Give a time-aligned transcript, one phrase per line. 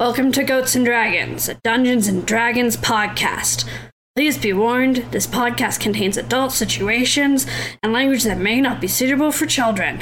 [0.00, 3.68] Welcome to Goats and Dragons, a Dungeons and Dragons podcast.
[4.14, 7.48] Please be warned, this podcast contains adult situations
[7.82, 10.00] and language that may not be suitable for children.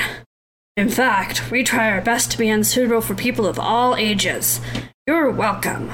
[0.77, 4.61] In fact, we try our best to be unsuitable for people of all ages.
[5.07, 5.91] You're welcome.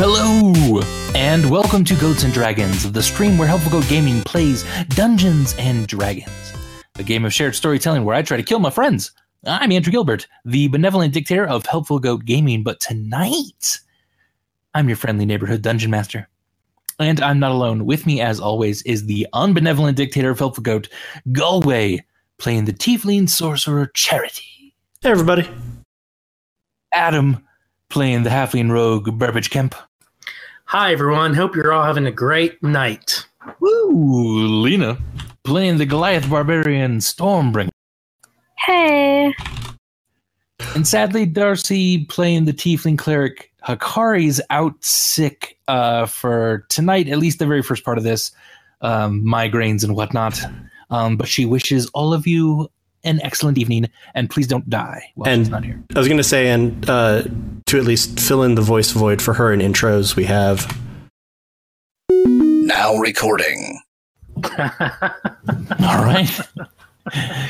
[0.00, 0.80] Hello,
[1.16, 5.88] and welcome to Goats and Dragons, the stream where Helpful Goat Gaming plays Dungeons and
[5.88, 6.52] Dragons,
[7.00, 9.10] a game of shared storytelling where I try to kill my friends.
[9.44, 13.80] I'm Andrew Gilbert, the benevolent dictator of Helpful Goat Gaming, but tonight,
[14.72, 16.28] I'm your friendly neighborhood dungeon master.
[17.00, 17.84] And I'm not alone.
[17.84, 20.88] With me, as always, is the unbenevolent dictator of Helpful Goat,
[21.32, 22.04] Galway,
[22.38, 24.76] playing the Tiefling Sorcerer Charity.
[25.00, 25.50] Hey, everybody.
[26.92, 27.44] Adam,
[27.90, 29.74] playing the Halfling Rogue Burbage Kemp.
[30.70, 31.32] Hi, everyone.
[31.32, 33.26] Hope you're all having a great night.
[33.58, 34.60] Woo!
[34.60, 34.98] Lena
[35.42, 37.70] playing the Goliath Barbarian Stormbringer.
[38.58, 39.32] Hey.
[40.74, 43.50] And sadly, Darcy playing the Tiefling Cleric.
[43.62, 48.30] Hakari's out sick uh, for tonight, at least the very first part of this,
[48.82, 50.38] um, migraines and whatnot.
[50.90, 52.68] Um, but she wishes all of you
[53.04, 55.82] an excellent evening, and please don't die while And- she's not here.
[55.94, 57.22] I was going to say, and uh,
[57.66, 60.76] to at least fill in the voice void for her in intros, we have.
[62.10, 63.80] Now recording.
[64.36, 64.44] All
[66.04, 66.40] right.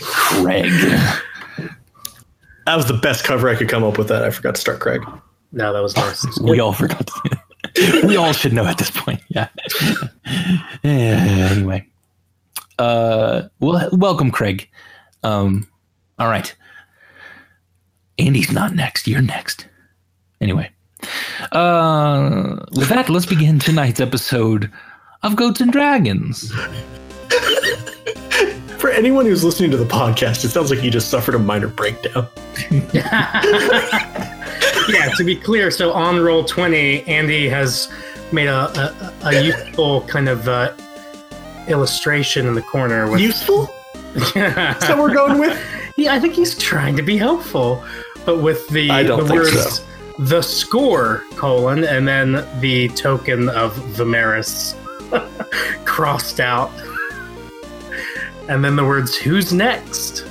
[0.03, 0.71] Craig.
[2.67, 4.09] That was the best cover I could come up with.
[4.09, 5.03] That I forgot to start Craig.
[5.53, 6.25] no, that was nice.
[6.41, 7.07] We all forgot.
[7.07, 9.21] To, we all should know at this point.
[9.29, 9.49] Yeah.
[10.83, 11.87] Yeah, anyway.
[12.79, 14.69] Uh, well, welcome, Craig.
[15.23, 15.67] Um,
[16.19, 16.55] all right.
[18.19, 19.07] Andy's not next.
[19.07, 19.67] You're next.
[20.41, 20.71] Anyway.
[21.53, 24.71] Uh, with that, let's begin tonight's episode
[25.23, 26.53] of Goats and Dragons.
[28.79, 31.69] For anyone who's listening to the podcast, it sounds like you just suffered a minor
[31.69, 32.29] breakdown.
[32.93, 33.43] yeah,
[35.17, 37.89] to be clear, so on Roll20, Andy has
[38.33, 40.73] made a, a, a useful kind of uh,
[41.69, 43.21] illustration in the corner with.
[43.21, 43.69] Useful?
[44.23, 45.59] Is that we're going with?
[45.97, 47.85] yeah, I think he's trying to be helpful,
[48.25, 49.85] but with the, I don't the think words so.
[50.19, 54.75] the score colon and then the token of Vimeris
[55.85, 56.71] crossed out,
[58.49, 60.25] and then the words "Who's next?"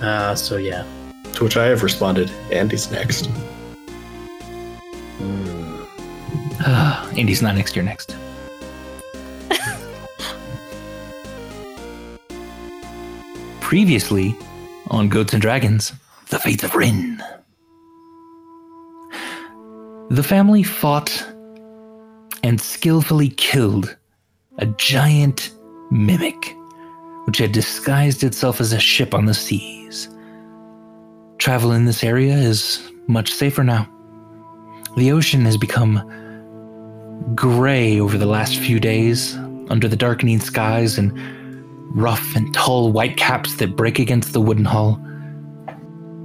[0.00, 0.84] Uh, so yeah.
[1.34, 3.28] To which I have responded, Andy's next.
[6.60, 7.76] Uh, Andy's not next.
[7.76, 8.16] You're next.
[13.66, 14.36] Previously
[14.92, 15.92] on Goats and Dragons,
[16.28, 17.20] The Fates of Rin.
[20.08, 21.26] The family fought
[22.44, 23.96] and skillfully killed
[24.58, 25.50] a giant
[25.90, 26.56] mimic
[27.24, 30.10] which had disguised itself as a ship on the seas.
[31.38, 33.88] Travel in this area is much safer now.
[34.96, 36.04] The ocean has become
[37.34, 39.34] gray over the last few days
[39.70, 41.12] under the darkening skies and
[41.90, 45.00] rough and tall white caps that break against the wooden hull.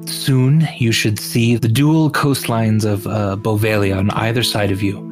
[0.05, 5.07] Soon you should see the dual coastlines of uh, Bovalia on either side of you.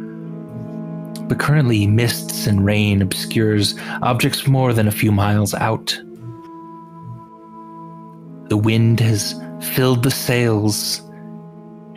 [1.28, 6.00] But currently, mists and rain obscures objects more than a few miles out.
[8.50, 9.36] The wind has
[9.76, 11.02] filled the sails,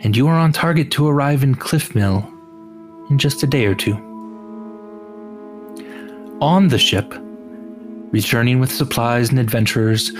[0.01, 2.29] and you are on target to arrive in Cliffmill
[3.09, 3.95] in just a day or two.
[6.39, 7.15] On the ship,
[8.13, 10.13] returning with supplies and adventurers,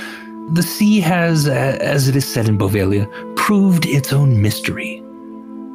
[0.52, 5.02] the sea has, as it is said in Bovalia, proved its own mystery,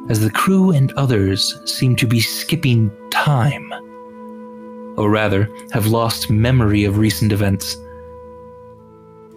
[0.09, 3.71] as the crew and others seem to be skipping time,
[4.97, 7.77] or rather, have lost memory of recent events.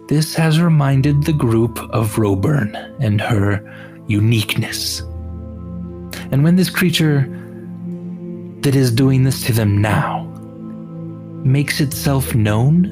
[0.08, 3.62] This has reminded the group of Roburn and her
[4.08, 5.00] uniqueness.
[6.32, 7.28] And when this creature
[8.62, 10.31] that is doing this to them now
[11.44, 12.84] makes itself known,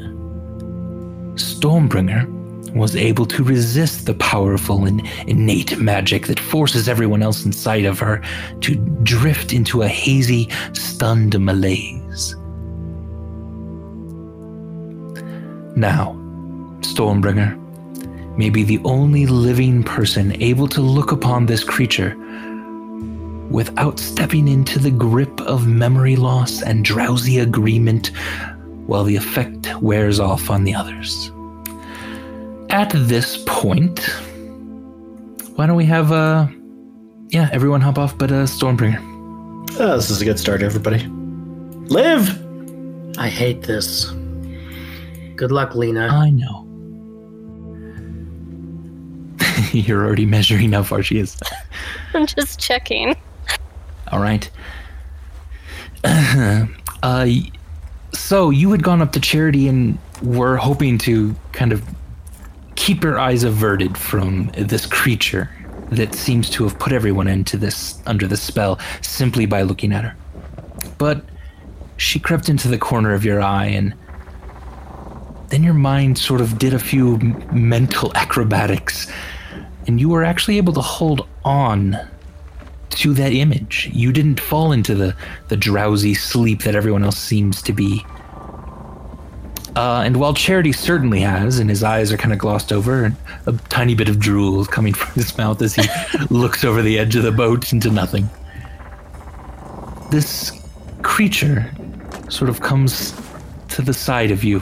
[1.35, 2.27] Stormbringer
[2.75, 7.99] was able to resist the powerful and innate magic that forces everyone else inside of
[7.99, 8.23] her
[8.61, 12.37] to drift into a hazy, stunned malaise.
[15.77, 16.15] Now,
[16.81, 17.57] Stormbringer
[18.37, 22.17] may be the only living person able to look upon this creature
[23.51, 28.13] without stepping into the grip of memory loss and drowsy agreement
[28.87, 31.31] while the effect wears off on the others.
[32.71, 33.99] At this point,
[35.57, 36.47] why don't we have uh
[37.29, 39.01] yeah, everyone hop off but uh Stormbringer.
[39.79, 41.07] Oh, this is a good start, everybody.
[41.89, 42.29] Live!
[43.19, 44.11] I hate this.
[45.37, 46.09] Good luck, Lena.
[46.09, 46.67] I know.
[49.73, 51.37] You're already measuring how far she is.
[52.15, 53.17] I'm just checking.
[54.13, 54.51] All right.
[57.03, 57.29] uh,
[58.13, 61.83] so you had gone up to Charity and were hoping to kind of
[62.77, 65.51] keep your eyes averted from this creature
[65.91, 70.05] that seems to have put everyone into this under the spell simply by looking at
[70.05, 70.17] her.
[70.99, 71.25] But
[71.97, 73.95] she crept into the corner of your eye and
[75.49, 77.19] then your mind sort of did a few
[77.53, 79.11] mental acrobatics
[79.87, 81.99] and you were actually able to hold on
[82.91, 83.91] to that image.
[83.93, 85.17] You didn't fall into the,
[85.49, 88.05] the drowsy sleep that everyone else seems to be.
[89.77, 93.17] Uh, and while Charity certainly has, and his eyes are kind of glossed over, and
[93.47, 95.83] a tiny bit of drool is coming from his mouth as he
[96.31, 98.29] looks over the edge of the boat into nothing.
[100.11, 100.53] This
[101.03, 101.71] creature
[102.29, 103.15] sort of comes
[103.69, 104.61] to the side of you.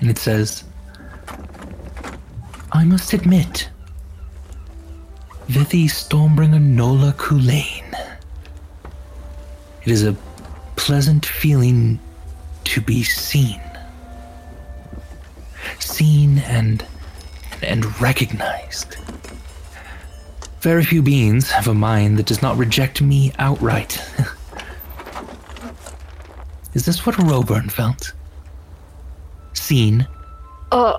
[0.00, 0.64] And it says,
[2.72, 3.68] I must admit,
[5.48, 7.94] Vithi Stormbringer Nola Kulain.
[9.84, 10.16] It is a
[10.74, 12.00] pleasant feeling
[12.64, 13.60] to be seen.
[15.78, 16.84] Seen and
[17.62, 18.96] and recognized.
[20.60, 24.02] Very few beings have a mind that does not reject me outright.
[26.74, 28.12] is this what Roburn felt?
[29.52, 30.08] Seen?
[30.72, 30.98] Uh,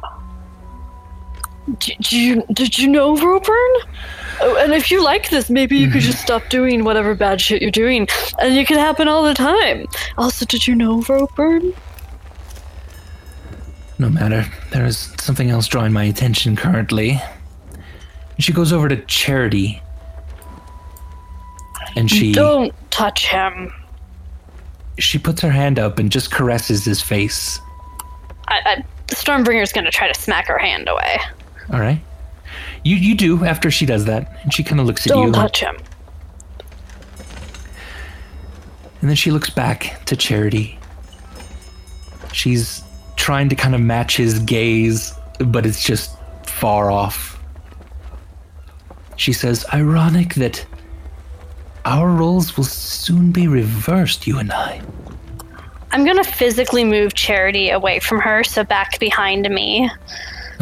[1.79, 3.73] did you did you know Roburn?
[4.39, 7.61] Oh, and if you like this, maybe you could just stop doing whatever bad shit
[7.61, 8.07] you're doing,
[8.39, 9.85] and it could happen all the time.
[10.17, 11.73] Also, did you know Roburn?
[13.99, 14.45] No matter.
[14.71, 17.19] There is something else drawing my attention currently.
[18.37, 19.81] She goes over to Charity.
[21.95, 23.73] And she Don't touch him.
[24.99, 27.59] she puts her hand up and just caresses his face.
[28.49, 31.17] I, I, the Stormbringer's gonna try to smack her hand away.
[31.73, 31.99] All right.
[32.83, 35.33] You you do after she does that, and she kind of looks at you, Don't
[35.33, 35.75] touch him.
[39.01, 40.77] and then she looks back to Charity.
[42.33, 42.83] She's
[43.15, 47.39] trying to kind of match his gaze, but it's just far off.
[49.15, 50.65] She says, "Ironic that
[51.85, 54.81] our roles will soon be reversed, you and I."
[55.91, 59.89] I'm gonna physically move Charity away from her, so back behind me.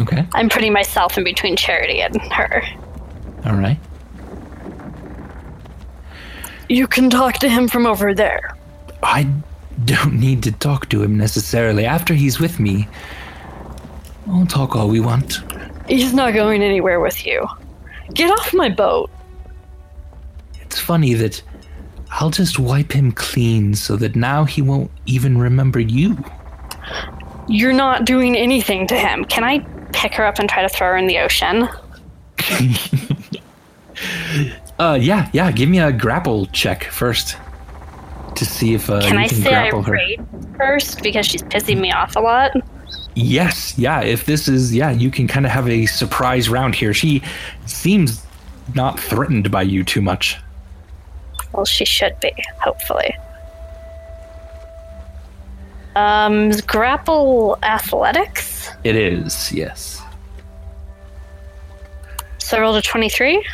[0.00, 0.26] Okay.
[0.34, 2.62] I'm putting myself in between Charity and her.
[3.44, 3.78] All right.
[6.68, 8.56] You can talk to him from over there.
[9.02, 9.28] I
[9.84, 11.86] don't need to talk to him necessarily.
[11.86, 12.88] After he's with me,
[14.26, 15.40] we'll talk all we want.
[15.88, 17.46] He's not going anywhere with you.
[18.12, 19.10] Get off my boat.
[20.60, 21.40] It's funny that
[22.10, 26.16] I'll just wipe him clean so that now he won't even remember you.
[27.48, 29.24] You're not doing anything to him.
[29.24, 31.68] Can I pick her up and try to throw her in the ocean?
[34.78, 35.50] Uh, yeah, yeah.
[35.50, 37.36] Give me a grapple check first
[38.34, 39.98] to see if uh, Can you I can say I grapple her.
[40.58, 42.52] first because she's pissing me off a lot?
[43.14, 44.02] Yes, yeah.
[44.02, 46.92] If this is, yeah, you can kind of have a surprise round here.
[46.92, 47.22] She
[47.64, 48.22] seems
[48.74, 50.36] not threatened by you too much.
[51.52, 53.16] Well, she should be, hopefully.
[55.94, 58.45] Um, grapple athletics.
[58.84, 60.02] It is, yes.
[62.38, 63.44] So I rolled a 23.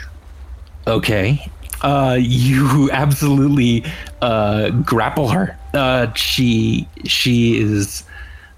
[0.87, 1.50] Okay.
[1.81, 3.85] Uh, you absolutely
[4.21, 5.59] uh, grapple her.
[5.75, 8.04] Uh, she she is,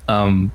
[0.08, 0.50] um,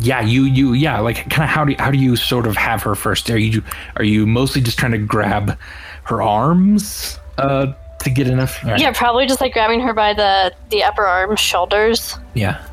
[0.00, 0.20] yeah.
[0.20, 0.98] You you yeah.
[1.00, 3.30] Like kind of how do you, how do you sort of have her first?
[3.30, 3.62] Are you
[3.96, 5.56] are you mostly just trying to grab
[6.04, 8.62] her arms uh, to get enough?
[8.64, 8.80] Right.
[8.80, 12.18] Yeah, probably just like grabbing her by the the upper arm, shoulders.
[12.34, 12.66] Yeah.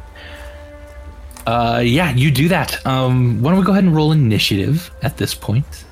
[1.49, 2.85] Uh, yeah, you do that.
[2.85, 5.83] Um, why don't we go ahead and roll initiative at this point?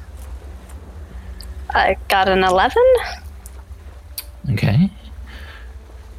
[1.72, 2.78] I got an 11.
[4.52, 4.88] Okay.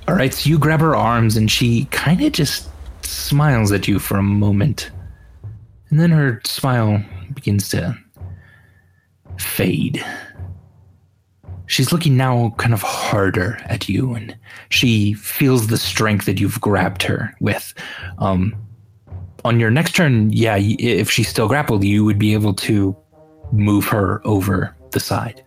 [0.09, 2.69] All right, so you grab her arms and she kind of just
[3.03, 4.91] smiles at you for a moment.
[5.91, 7.01] And then her smile
[7.33, 7.97] begins to
[9.39, 10.05] fade.
[11.67, 14.37] She's looking now kind of harder at you and
[14.71, 17.73] she feels the strength that you've grabbed her with.
[18.19, 18.57] Um,
[19.45, 22.97] on your next turn, yeah, if she's still grappled, you would be able to
[23.53, 25.45] move her over the side.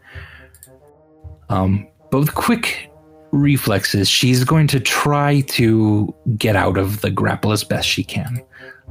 [1.50, 2.90] Um, but with quick
[3.32, 8.42] reflexes, she's going to try to get out of the grapple as best she can.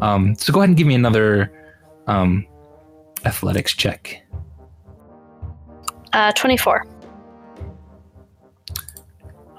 [0.01, 1.53] Um, so go ahead and give me another
[2.07, 2.47] um,
[3.25, 4.23] athletics check.
[6.13, 6.85] Uh, 24.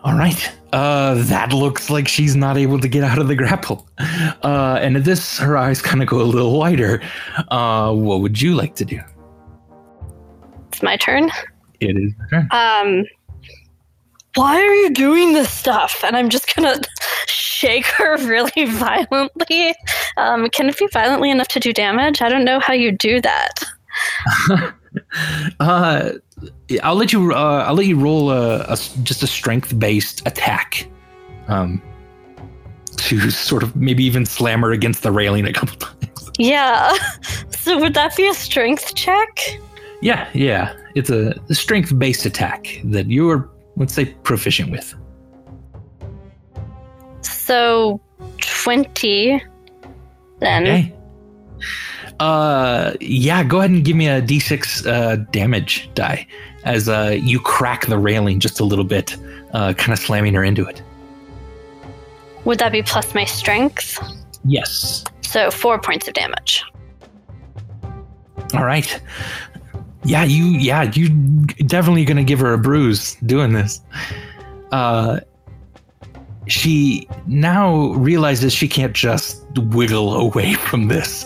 [0.04, 0.52] All right.
[0.74, 3.88] Uh, that looks like she's not able to get out of the grapple.
[4.00, 7.02] Uh, and at this, her eyes kind of go a little wider.
[7.50, 9.00] Uh, what would you like to do?
[10.70, 11.30] It's my turn.
[11.82, 12.48] It is your turn.
[12.52, 13.06] Um,
[14.36, 16.04] why are you doing this stuff?
[16.04, 16.80] And I'm just gonna
[17.28, 19.76] shake her really violently.
[20.18, 22.22] Um, can it be violently enough to do damage?
[22.22, 23.54] I don't know how you do that.
[25.62, 26.12] Uh,
[26.84, 27.34] I'll let you.
[27.34, 30.88] Uh, I'll let you roll a, a just a strength based attack.
[31.48, 31.82] Um,
[32.98, 36.32] to sort of maybe even slam her against the railing a couple times.
[36.38, 36.96] Yeah.
[37.62, 39.60] So would that be a strength check?
[40.02, 40.76] Yeah, yeah.
[40.96, 44.96] It's a strength based attack that you're, let's say, proficient with.
[47.22, 48.02] So
[48.40, 49.44] twenty.
[50.40, 50.96] Then Okay.
[52.20, 53.44] Uh, yeah.
[53.44, 56.28] Go ahead and give me a d6 uh, damage die
[56.64, 59.18] as uh, you crack the railing just a little bit,
[59.54, 60.82] uh, kind of slamming her into it.
[62.46, 64.00] would that be plus my strength?
[64.46, 65.04] Yes.
[65.22, 66.64] So four points of damage.
[68.54, 69.02] All right.
[70.04, 70.46] Yeah, you.
[70.46, 71.10] Yeah, you
[71.68, 73.82] definitely gonna give her a bruise doing this.
[74.72, 75.20] Uh,
[76.48, 81.26] she now realizes she can't just wiggle away from this.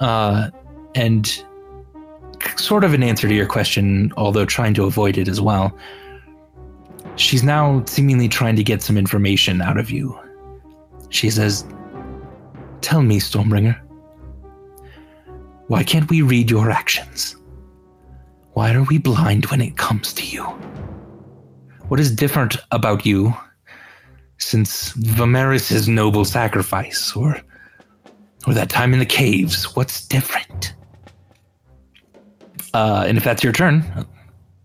[0.00, 0.50] Uh,
[0.94, 1.44] and
[2.56, 5.76] sort of an answer to your question, although trying to avoid it as well.
[7.16, 10.18] She's now seemingly trying to get some information out of you.
[11.10, 11.64] She says,
[12.80, 13.78] "Tell me, Stormbringer."
[15.66, 17.36] Why can't we read your actions?
[18.54, 20.44] Why are we blind when it comes to you?
[21.88, 23.34] What is different about you
[24.38, 27.40] since Vimeris' noble sacrifice or
[28.46, 29.76] or that time in the caves?
[29.76, 30.74] What's different?
[32.74, 33.84] Uh, and if that's your turn,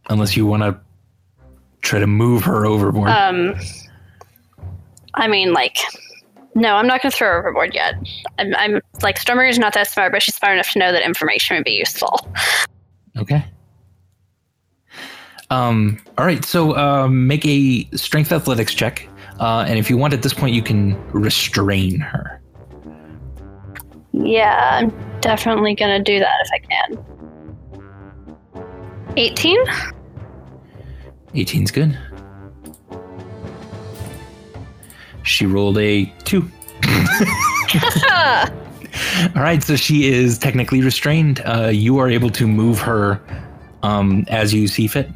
[0.09, 0.79] unless you want to
[1.81, 3.09] try to move her overboard.
[3.09, 3.55] Um,
[5.15, 5.77] I mean, like,
[6.55, 7.95] no, I'm not going to throw her overboard yet.
[8.39, 11.03] I'm, I'm like, Stormer is not that smart, but she's smart enough to know that
[11.03, 12.27] information would be useful.
[13.17, 13.43] Okay.
[15.49, 19.07] Um, all right, so um, make a strength athletics check.
[19.39, 22.41] Uh, and if you want at this point, you can restrain her.
[24.13, 27.05] Yeah, I'm definitely going to do that if I can.
[29.17, 29.65] 18?
[31.33, 31.97] 18's good.
[35.23, 36.49] She rolled a two.
[39.35, 41.41] All right, so she is technically restrained.
[41.45, 43.21] Uh, you are able to move her
[43.81, 45.09] um, as you see fit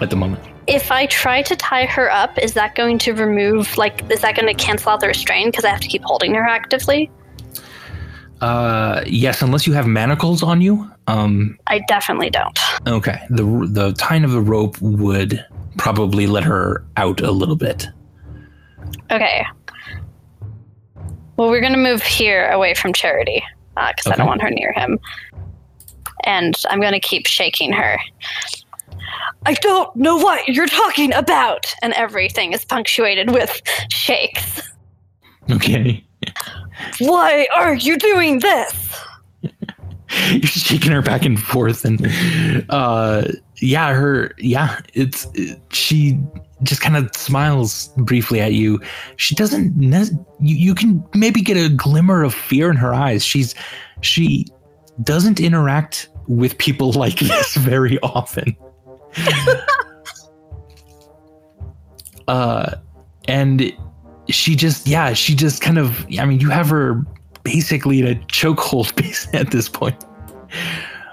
[0.00, 0.42] at the moment.
[0.70, 4.36] If I try to tie her up, is that going to remove, like, is that
[4.36, 7.10] going to cancel out the restraint because I have to keep holding her actively?
[8.40, 10.88] Uh, yes, unless you have manacles on you.
[11.08, 12.58] Um, I definitely don't.
[12.86, 15.44] okay, the the tying of the rope would
[15.76, 17.86] probably let her out a little bit.
[19.10, 19.44] Okay.
[21.36, 23.42] Well, we're going to move here away from Charity
[23.74, 24.16] because I Okay.
[24.18, 24.98] don't want her near him.
[26.24, 27.98] And I'm going to keep shaking her.
[29.46, 31.74] I don't know what you're talking about.
[31.82, 33.60] And everything is punctuated with
[33.90, 34.62] shakes.
[35.50, 36.04] Okay,
[36.98, 39.04] Why are you doing this?
[40.30, 42.06] you're shaking her back and forth, and
[42.68, 43.24] uh,
[43.56, 46.18] yeah, her yeah, it's it, she
[46.62, 48.80] just kind of smiles briefly at you.
[49.16, 49.76] She doesn't.
[49.76, 50.10] Ne-
[50.40, 53.24] you, you can maybe get a glimmer of fear in her eyes.
[53.24, 53.54] She's
[54.02, 54.46] she
[55.02, 58.56] doesn't interact with people like this very often.
[62.28, 62.76] uh,
[63.28, 63.72] and
[64.28, 66.06] she just yeah, she just kind of.
[66.18, 67.04] I mean, you have her
[67.42, 70.04] basically in a chokehold at this point.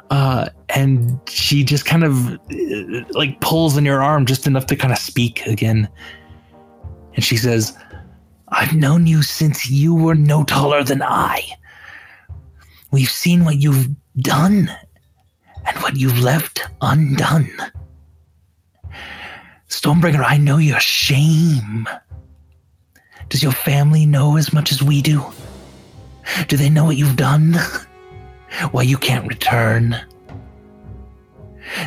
[0.10, 4.76] Uh, and she just kind of uh, like pulls in your arm just enough to
[4.76, 5.90] kind of speak again.
[7.16, 7.78] And she says,
[8.50, 11.42] I've known you since you were no taller than I.
[12.92, 14.72] We've seen what you've done
[15.66, 17.52] and what you've left undone.
[19.70, 21.88] Stormbringer, I know your shame.
[23.30, 25.24] Does your family know as much as we do?
[26.48, 27.54] Do they know what you've done?
[28.72, 29.98] Why you can't return?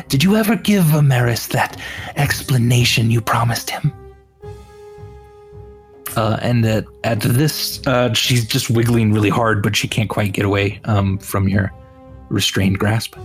[0.07, 1.79] Did you ever give Amaris that
[2.15, 3.91] explanation you promised him?
[6.15, 10.33] Uh, and at, at this, uh, she's just wiggling really hard, but she can't quite
[10.33, 11.71] get away um, from your
[12.29, 13.15] restrained grasp.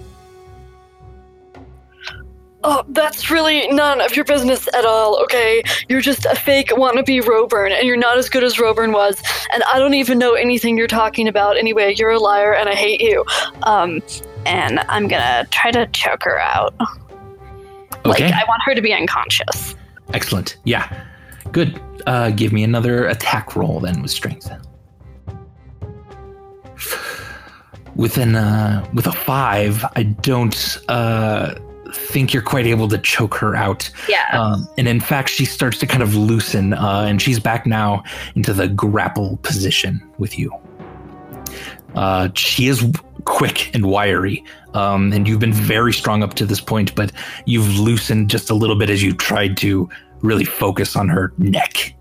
[2.68, 5.62] Oh, that's really none of your business at all, okay?
[5.88, 9.62] You're just a fake wannabe Roburn, and you're not as good as Roburn was, and
[9.72, 11.94] I don't even know anything you're talking about anyway.
[11.96, 13.24] You're a liar, and I hate you.
[13.62, 14.02] Um,
[14.46, 16.74] and I'm to try to choke her out.
[16.80, 18.00] Okay.
[18.04, 19.76] Like, I want her to be unconscious.
[20.12, 20.56] Excellent.
[20.64, 21.04] Yeah.
[21.52, 21.80] Good.
[22.04, 24.50] Uh, give me another attack roll then with strength.
[27.94, 31.54] With an uh, with a five, I don't uh,
[31.96, 33.90] think you're quite able to choke her out.
[34.08, 34.26] Yeah.
[34.32, 38.02] Um, and in fact, she starts to kind of loosen, uh, and she's back now
[38.34, 40.52] into the grapple position with you.
[41.94, 42.84] Uh, she is
[43.24, 47.10] quick and wiry, um, and you've been very strong up to this point, but
[47.46, 49.88] you've loosened just a little bit as you tried to
[50.20, 51.94] really focus on her neck.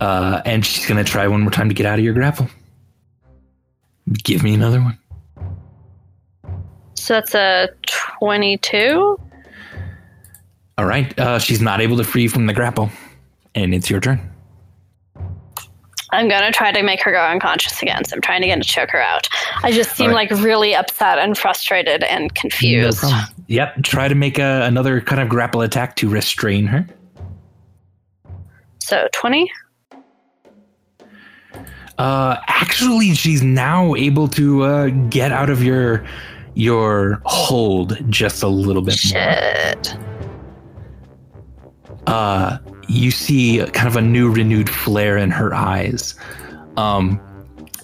[0.00, 2.48] Uh, and she's going to try one more time to get out of your grapple.
[4.24, 4.98] Give me another one.
[6.94, 7.68] So that's a
[8.20, 9.18] 22.
[10.78, 11.18] All right.
[11.18, 12.90] Uh, she's not able to free you from the grapple,
[13.54, 14.20] and it's your turn.
[16.12, 18.04] I'm gonna try to make her go unconscious again.
[18.04, 19.28] So I'm trying to get to choke her out.
[19.62, 20.30] I just seem Alright.
[20.30, 22.98] like really upset and frustrated and confused.
[23.00, 23.20] problem.
[23.46, 23.84] Yep.
[23.84, 26.86] Try to make a, another kind of grapple attack to restrain her.
[28.80, 29.50] so 20.
[31.96, 36.04] Uh, actually, she's now able to uh, get out of your
[36.54, 39.22] your hold just a little bit more.
[39.22, 39.96] Shit.
[42.06, 46.14] uh, you see kind of a new renewed flare in her eyes
[46.76, 47.20] um,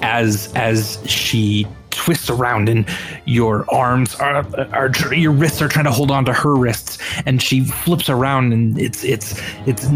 [0.02, 2.86] as as she twists around and
[3.24, 4.44] your arms are,
[4.74, 8.52] are your wrists are trying to hold on to her wrists and she flips around
[8.52, 9.88] and it's it's it's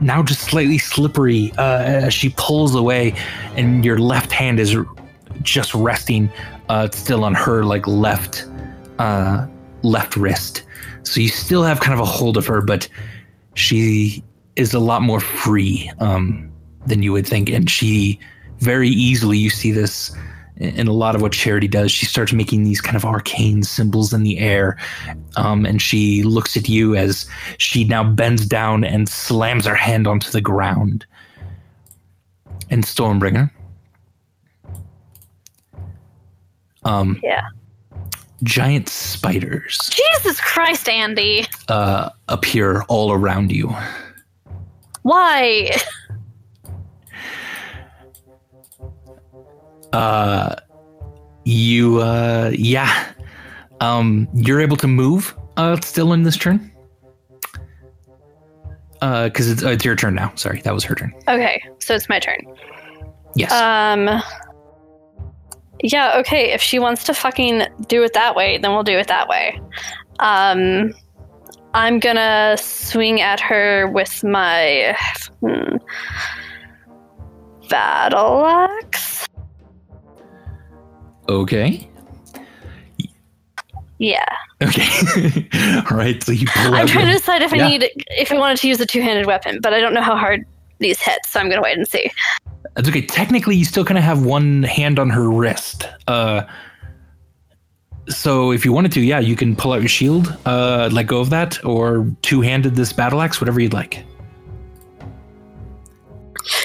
[0.00, 3.14] now just slightly slippery uh, as she pulls away
[3.56, 4.76] and your left hand is
[5.42, 6.30] just resting
[6.72, 8.46] uh, still on her like left
[8.98, 9.46] uh,
[9.82, 10.62] left wrist
[11.02, 12.88] so you still have kind of a hold of her but
[13.54, 14.22] she
[14.56, 16.50] is a lot more free um,
[16.86, 18.18] than you would think, and she
[18.58, 20.14] very easily you see this
[20.56, 21.90] in a lot of what Charity does.
[21.90, 24.78] She starts making these kind of arcane symbols in the air,
[25.36, 27.26] um, and she looks at you as
[27.58, 31.06] she now bends down and slams her hand onto the ground.
[32.70, 33.50] And Stormbringer,
[36.84, 37.42] um, Yeah.
[38.42, 41.46] giant spiders Jesus Christ, Andy.
[41.68, 43.74] uh, appear all around you.
[45.02, 45.70] Why?
[49.92, 50.54] uh
[51.44, 53.12] you uh yeah
[53.80, 56.70] um you're able to move uh still in this turn
[59.02, 61.94] uh because it's, uh, it's your turn now sorry that was her turn Okay, so
[61.94, 62.46] it's my turn.
[63.34, 64.22] yes Um.
[65.82, 66.52] Yeah, okay.
[66.52, 69.60] If she wants to fucking do it that way, then we'll do it that way.
[70.20, 70.94] Um,
[71.74, 74.96] I'm gonna swing at her with my
[75.40, 75.76] hmm,
[77.68, 79.26] battle axe.
[81.28, 81.88] okay
[83.98, 84.24] Yeah,
[84.62, 85.48] okay
[85.90, 87.68] all right so you pull I'm trying to decide if I Yeah.
[87.68, 90.44] need if I wanted to use a two-handed weapon, but I don't know how hard
[90.78, 92.10] these hit, so I'm gonna wait and see.
[92.74, 93.02] That's okay.
[93.02, 95.88] Technically you still kind of have one hand on her wrist.
[96.06, 96.42] Uh
[98.08, 101.20] so if you wanted to yeah you can pull out your shield uh let go
[101.20, 104.04] of that or two-handed this battle axe whatever you'd like.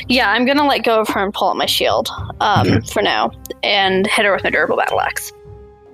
[0.08, 3.32] Yeah, I'm gonna let go of her and pull out my shield um, for now,
[3.64, 5.32] and hit her with my durable battle axe.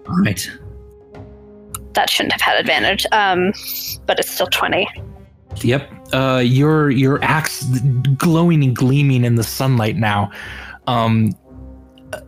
[0.08, 0.50] all right.
[1.94, 3.54] That shouldn't have had advantage, um,
[4.06, 4.88] but it's still 20.
[5.62, 5.92] Yep.
[6.14, 7.64] Uh, your your axe
[8.18, 10.32] glowing and gleaming in the sunlight now.
[10.88, 11.32] Um,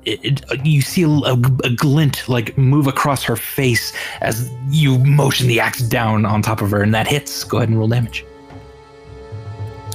[0.05, 1.33] it, it- you see a, a,
[1.63, 6.61] a glint like move across her face as you motion the axe down on top
[6.61, 7.43] of her, and that hits.
[7.43, 8.25] Go ahead and roll damage.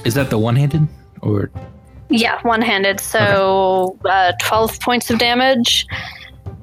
[0.05, 0.87] Is that the one-handed
[1.23, 1.51] or
[2.09, 5.87] Yeah, one handed, so uh, 12 points of damage,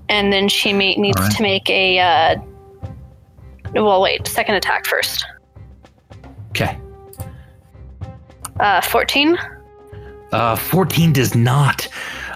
[0.10, 1.36] and then she may, needs Alright.
[1.36, 2.00] to make a.
[2.00, 2.36] Uh,
[3.74, 5.26] well, wait, second attack first.
[6.60, 6.80] Okay?
[8.60, 9.38] Uh, 14.
[10.32, 11.88] Uh, 14 does not.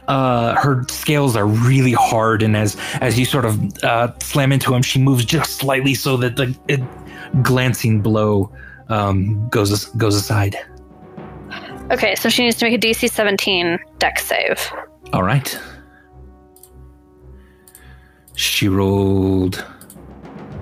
[0.08, 4.74] Uh, her scales are really hard, and as as you sort of uh, slam into
[4.74, 6.82] him, she moves just slightly so that the it,
[7.44, 8.52] glancing blow
[8.90, 10.58] um, goes goes aside.
[11.92, 14.72] Okay, so she needs to make a DC 17 Dex save.
[15.14, 15.60] All right.
[18.36, 19.66] She rolled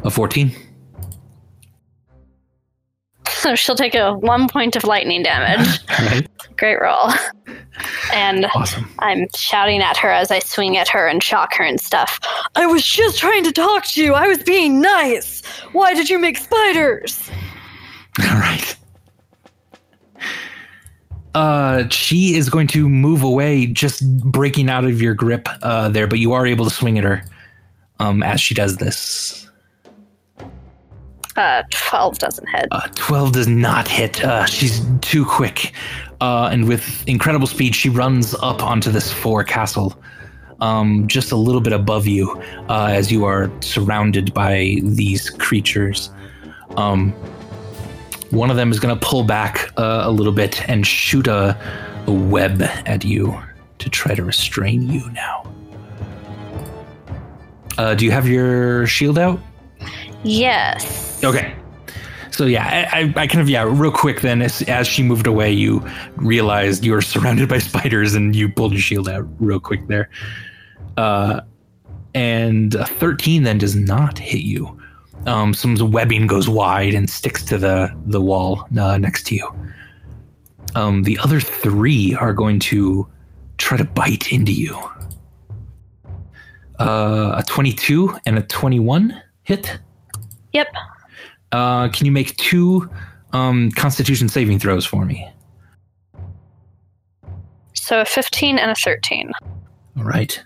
[0.03, 0.51] a 14.
[3.39, 5.79] So she'll take a one point of lightning damage.
[5.99, 6.27] Right.
[6.57, 7.11] Great roll.
[8.13, 8.89] And Awesome.
[8.99, 12.19] I'm shouting at her as I swing at her and shock her and stuff.
[12.55, 14.13] I was just trying to talk to you.
[14.13, 15.45] I was being nice.
[15.73, 17.29] Why did you make spiders?
[18.23, 18.75] All right.
[21.35, 26.07] Uh, she is going to move away, just breaking out of your grip uh, there,
[26.07, 27.23] but you are able to swing at her
[27.99, 29.48] um, as she does this.
[31.39, 32.67] Uh, 12 doesn't hit.
[32.69, 34.21] Uh, 12 does not hit.
[34.25, 35.71] Uh, she's too quick.
[36.19, 39.97] Uh, and with incredible speed, she runs up onto this forecastle,
[40.59, 42.31] um, just a little bit above you,
[42.67, 46.09] uh, as you are surrounded by these creatures.
[46.75, 47.13] Um,
[48.31, 51.57] one of them is going to pull back uh, a little bit and shoot a,
[52.05, 53.41] a web at you
[53.77, 55.49] to try to restrain you now.
[57.77, 59.39] Uh, do you have your shield out?
[60.23, 61.23] Yes.
[61.23, 61.55] Okay.
[62.31, 64.21] So yeah, I, I, kind of yeah, real quick.
[64.21, 68.47] Then, as, as she moved away, you realized you were surrounded by spiders, and you
[68.47, 70.09] pulled your shield out real quick there.
[70.95, 71.41] Uh,
[72.13, 74.79] and a thirteen then does not hit you.
[75.25, 79.53] Um, some webbing goes wide and sticks to the the wall uh, next to you.
[80.75, 83.07] Um, the other three are going to
[83.57, 84.77] try to bite into you.
[86.79, 89.79] Uh, a twenty-two and a twenty-one hit.
[90.53, 90.67] Yep.
[91.51, 92.89] Uh, can you make two
[93.33, 95.27] um, Constitution saving throws for me?
[97.73, 99.31] So a 15 and a 13.
[99.97, 100.41] All right.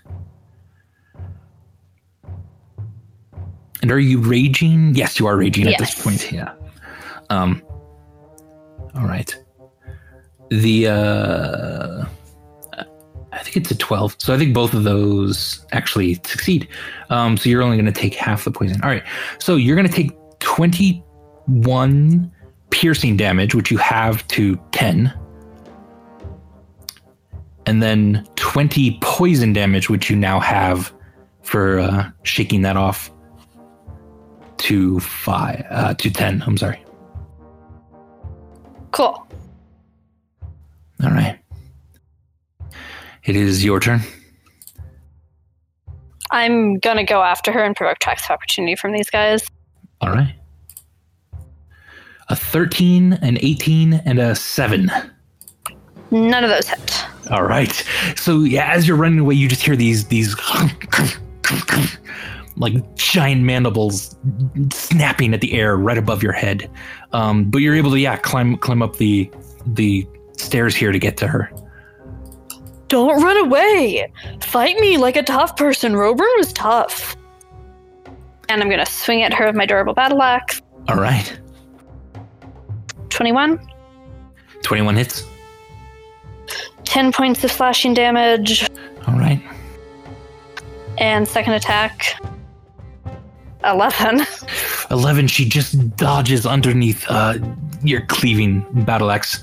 [3.82, 4.94] And are you raging?
[4.94, 6.32] Yes, you are raging at this point.
[6.32, 6.54] Yeah.
[7.28, 7.62] Um.
[8.94, 9.36] All right.
[10.48, 12.06] The uh,
[13.34, 14.16] I think it's a twelve.
[14.18, 16.68] So I think both of those actually succeed.
[17.10, 17.36] Um.
[17.36, 18.80] So you're only going to take half the poison.
[18.82, 19.02] All right.
[19.38, 22.32] So you're going to take twenty-one
[22.70, 25.12] piercing damage, which you have to ten.
[27.66, 30.92] And then 20 poison damage, which you now have
[31.42, 33.10] for uh, shaking that off
[34.58, 36.42] to five uh, to ten.
[36.46, 36.84] I'm sorry.
[38.90, 39.26] Cool.
[41.02, 41.38] All right.
[43.24, 44.00] It is your turn.
[46.30, 49.46] I'm gonna go after her and provoke attacks of opportunity from these guys.
[50.00, 50.34] All right.
[52.28, 54.90] A 13, an 18, and a 7.
[56.10, 57.04] None of those hit.
[57.30, 57.72] All right.
[58.16, 60.36] So yeah, as you're running away, you just hear these these
[62.56, 64.16] like giant mandibles
[64.72, 66.70] snapping at the air right above your head.
[67.12, 69.30] Um, but you're able to yeah climb climb up the
[69.66, 70.06] the
[70.36, 71.50] stairs here to get to her.
[72.88, 74.10] Don't run away.
[74.40, 75.94] Fight me like a tough person.
[75.94, 77.16] Roburn was tough.
[78.48, 80.60] And I'm gonna swing at her with my durable battle axe.
[80.88, 81.38] All right.
[83.08, 83.58] 21.
[84.62, 85.24] 21 hits.
[86.84, 88.68] 10 points of slashing damage.
[89.06, 89.42] All right.
[90.98, 92.20] And second attack.
[93.64, 94.26] 11.
[94.90, 97.38] 11 she just dodges underneath uh
[97.82, 99.42] your cleaving battle axe.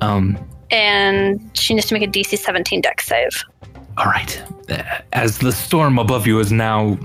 [0.00, 0.38] Um
[0.72, 3.44] And she needs to make a DC 17 Dex save.
[3.98, 4.42] All right.
[5.12, 6.98] As the storm above you is now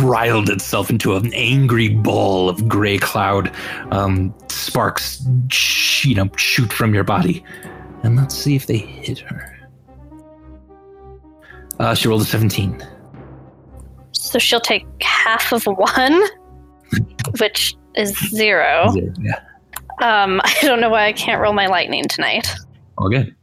[0.00, 3.54] riled itself into an angry ball of gray cloud,
[3.90, 7.44] um, sparks, sh- you know, shoot from your body,
[8.02, 9.54] and let's see if they hit her.
[11.78, 12.82] Uh, she rolled a seventeen.
[14.12, 16.20] So she'll take half of one,
[17.38, 18.92] which is zero.
[19.20, 19.40] Yeah.
[20.00, 22.48] Um, I don't know why I can't roll my lightning tonight.
[22.96, 23.34] All good.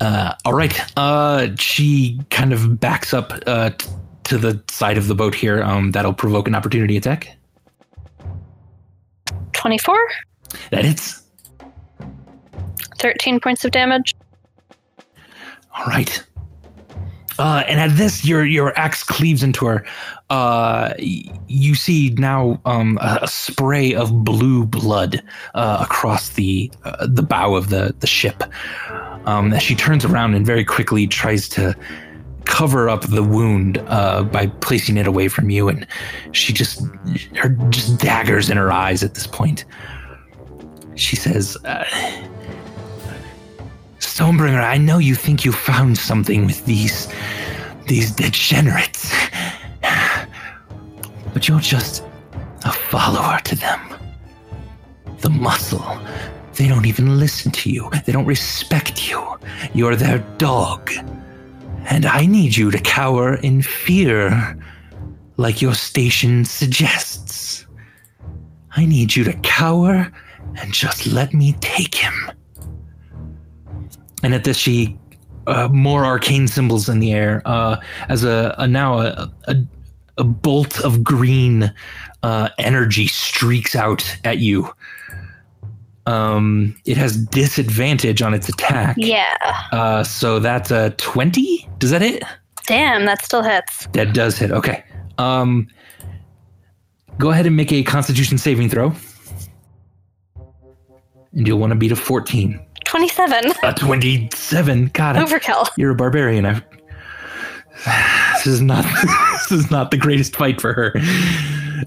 [0.00, 0.80] Uh, all right.
[0.96, 3.88] Uh, she kind of backs up uh, t-
[4.24, 5.62] to the side of the boat here.
[5.62, 7.36] Um, that'll provoke an opportunity attack.
[9.54, 9.96] 24,
[10.70, 11.22] That hits.
[12.98, 14.14] 13 points of damage.
[15.76, 16.24] All right.
[17.38, 19.84] Uh, and at this, your your axe cleaves into her.
[20.28, 25.22] Uh, you see now um, a, a spray of blue blood
[25.54, 28.42] uh, across the uh, the bow of the the ship.
[29.24, 31.76] Um, as she turns around and very quickly tries to
[32.44, 35.86] cover up the wound uh, by placing it away from you, and
[36.32, 36.82] she just
[37.36, 39.64] her just daggers in her eyes at this point.
[40.96, 41.56] She says.
[44.14, 47.08] Stonebringer, I know you think you found something with these
[47.86, 49.12] these degenerates.
[51.32, 52.02] But you're just
[52.64, 53.80] a follower to them.
[55.20, 55.98] The muscle.
[56.54, 57.90] They don't even listen to you.
[58.04, 59.22] They don't respect you.
[59.74, 60.90] You're their dog.
[61.84, 64.58] And I need you to cower in fear,
[65.36, 67.66] like your station suggests.
[68.74, 70.10] I need you to cower
[70.56, 72.32] and just let me take him.
[74.22, 74.98] And at this, she
[75.46, 79.56] uh, more arcane symbols in the air uh, as a, a now a, a,
[80.18, 81.72] a bolt of green
[82.22, 84.70] uh, energy streaks out at you.
[86.06, 88.96] Um, it has disadvantage on its attack.
[88.98, 89.36] Yeah.
[89.72, 91.68] Uh, so that's a twenty.
[91.78, 92.22] Does that hit?
[92.66, 93.86] Damn, that still hits.
[93.92, 94.50] That does hit.
[94.50, 94.84] Okay.
[95.16, 95.68] Um,
[97.18, 98.92] go ahead and make a Constitution saving throw,
[101.32, 102.60] and you'll want to beat a 14.
[102.88, 103.52] 27.
[103.62, 104.90] A 27.
[104.94, 105.68] God, I- Overkill.
[105.76, 106.46] you're a barbarian.
[106.46, 106.62] I,
[108.34, 108.84] this is not
[109.32, 110.94] this is not the greatest fight for her.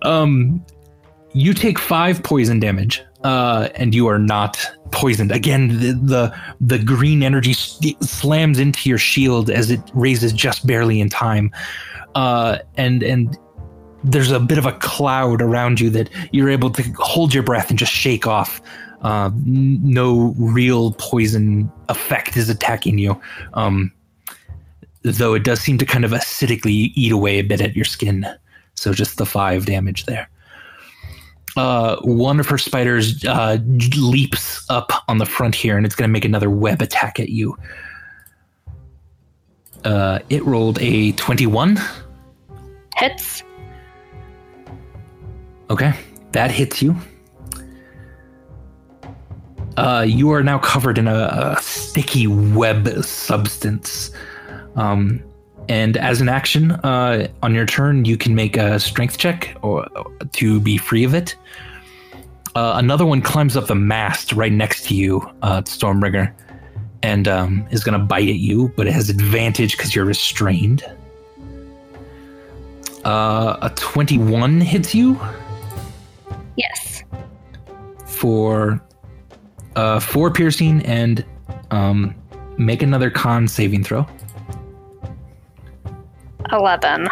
[0.03, 0.63] Um,
[1.33, 5.31] you take five poison damage, uh, and you are not poisoned.
[5.31, 11.01] Again, the the, the green energy slams into your shield as it raises just barely
[11.01, 11.51] in time,
[12.15, 13.37] uh, and and
[14.03, 17.69] there's a bit of a cloud around you that you're able to hold your breath
[17.69, 18.61] and just shake off.
[19.01, 23.19] Uh, no real poison effect is attacking you.
[23.53, 23.91] Um,
[25.03, 28.25] though it does seem to kind of acidically eat away a bit at your skin.
[28.75, 30.29] So just the five damage there.
[31.57, 33.57] Uh, one of her spiders uh,
[33.97, 37.29] leaps up on the front here, and it's going to make another web attack at
[37.29, 37.57] you.
[39.83, 41.77] Uh, it rolled a 21.
[42.95, 43.43] Hits.
[45.69, 45.93] Okay,
[46.31, 46.95] that hits you.
[49.77, 54.11] Uh, you are now covered in a, a sticky web substance.
[54.75, 55.23] Um,
[55.69, 59.87] and as an action, uh, on your turn, you can make a strength check or
[60.33, 61.35] to be free of it.
[62.55, 66.33] Uh, another one climbs up the mast right next to you, uh, Stormbringer,
[67.01, 70.83] and um, is going to bite at you, but it has advantage because you're restrained.
[73.05, 75.19] Uh, a 21 hits you
[76.57, 77.03] Yes.
[78.05, 78.83] for
[79.75, 81.25] uh, four piercing and
[81.71, 82.15] um,
[82.57, 84.05] make another con saving throw.
[86.51, 87.07] 11.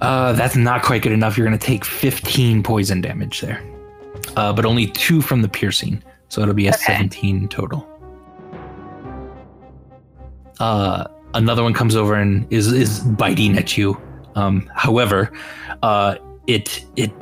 [0.00, 1.36] Uh, that's not quite good enough.
[1.36, 3.62] You're going to take 15 poison damage there,
[4.36, 6.78] uh, but only two from the piercing, so it'll be a Okay.
[6.94, 7.86] 17 total.
[10.60, 14.00] Uh, another one comes over and is is biting at you.
[14.34, 15.32] Um, however,
[15.82, 16.16] uh,
[16.48, 17.12] it it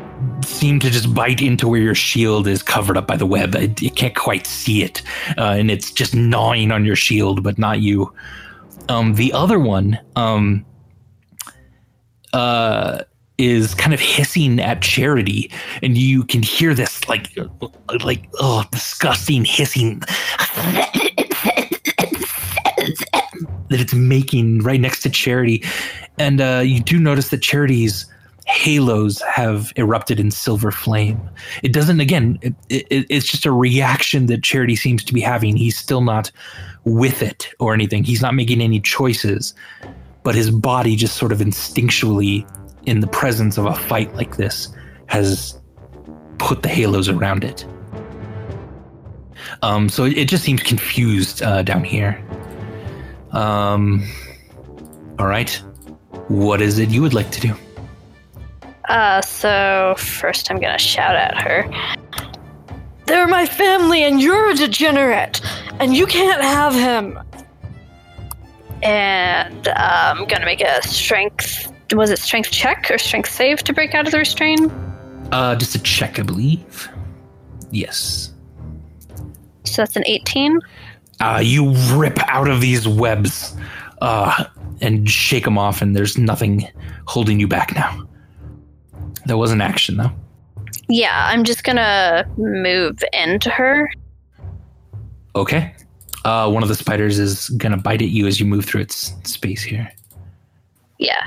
[0.42, 3.54] seemed to just bite into where your shield is covered up by the web.
[3.54, 5.02] It, you can't quite see it,
[5.36, 8.14] uh, and it's just gnawing on your shield, but not you.
[8.88, 10.64] Um, the other one, um,
[12.32, 13.02] uh,
[13.36, 15.50] is kind of hissing at Charity,
[15.82, 17.28] and you can hear this like,
[18.04, 19.98] like oh, disgusting hissing
[23.68, 25.64] that it's making right next to Charity,
[26.16, 28.06] and uh, you do notice that Charity's
[28.46, 31.20] halos have erupted in silver flame.
[31.62, 32.00] It doesn't.
[32.00, 35.56] Again, it, it, it's just a reaction that Charity seems to be having.
[35.56, 36.30] He's still not
[36.84, 38.04] with it or anything.
[38.04, 39.52] He's not making any choices,
[40.22, 42.48] but his body just sort of instinctually,
[42.86, 44.68] in the presence of a fight like this,
[45.06, 45.60] has
[46.38, 47.66] put the halos around it.
[49.62, 52.24] Um, so it, it just seems confused uh, down here.
[53.32, 54.06] Um,
[55.18, 55.50] all right.
[56.28, 57.56] What is it you would like to do?
[58.88, 61.68] Uh, so first I'm gonna shout at her.
[63.06, 65.40] They're my family, and you're a degenerate,
[65.78, 67.18] and you can't have him.
[68.82, 71.72] And uh, I'm gonna make a strength.
[71.92, 74.72] Was it strength check or strength save to break out of the restraint?
[75.32, 76.88] Uh, just a check, I believe.
[77.70, 78.32] Yes.
[79.64, 80.60] So that's an 18.
[81.20, 83.56] Uh, you rip out of these webs
[84.00, 84.44] uh,
[84.80, 86.68] and shake them off, and there's nothing
[87.06, 88.06] holding you back now.
[89.26, 90.12] There was an action, though.
[90.88, 93.90] Yeah, I'm just gonna move into her.
[95.34, 95.74] Okay.
[96.24, 99.12] Uh, one of the spiders is gonna bite at you as you move through its
[99.24, 99.90] space here.
[100.98, 101.24] Yeah.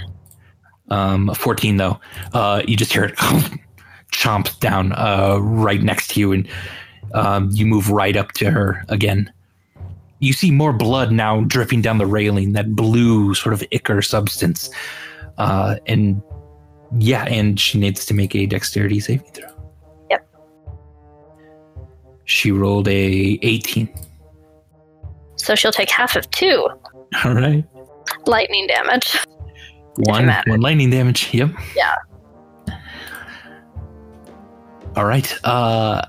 [0.90, 2.00] Um, 14 though.
[2.34, 3.16] Uh, you just hear it
[4.14, 6.48] chomp down uh, right next to you, and
[7.14, 9.32] um, you move right up to her again.
[10.20, 14.70] You see more blood now dripping down the railing, that blue sort of ichor substance.
[15.38, 16.22] Uh, and
[16.98, 19.50] yeah, and she needs to make a dexterity saving throw.
[20.10, 20.28] Yep.
[22.26, 23.88] She rolled a 18.
[25.36, 26.68] So she'll take half of two
[27.24, 27.64] All right.
[28.26, 29.18] lightning damage.
[29.96, 31.34] One, one lightning damage.
[31.34, 31.52] Yep.
[31.76, 31.96] Yeah.
[34.96, 35.34] All right.
[35.46, 36.02] Uh,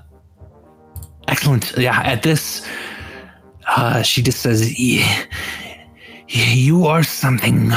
[1.27, 1.73] excellent.
[1.77, 1.99] Yeah.
[2.01, 2.67] At this,
[3.67, 5.27] uh, she just says, "Y-
[6.27, 7.67] "You are something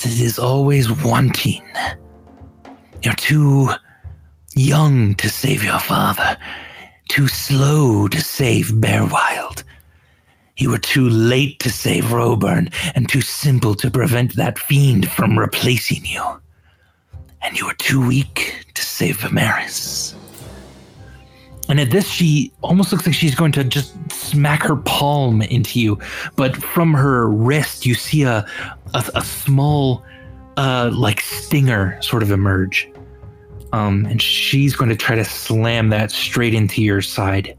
[0.00, 1.62] that is always wanting.
[3.02, 3.70] You're too
[4.54, 6.36] young to save your father,
[7.08, 9.62] too slow to save Bearwild."
[10.56, 15.38] You were too late to save Roburn, and too simple to prevent that fiend from
[15.38, 16.22] replacing you.
[17.40, 20.14] And you were too weak to save Vimeris.
[21.70, 25.80] And at this, she almost looks like she's going to just smack her palm into
[25.80, 25.98] you.
[26.36, 28.44] But from her wrist, you see a,
[28.94, 30.04] a, a small
[30.56, 32.90] uh, like stinger sort of emerge.
[33.72, 37.56] Um, and she's going to try to slam that straight into your side.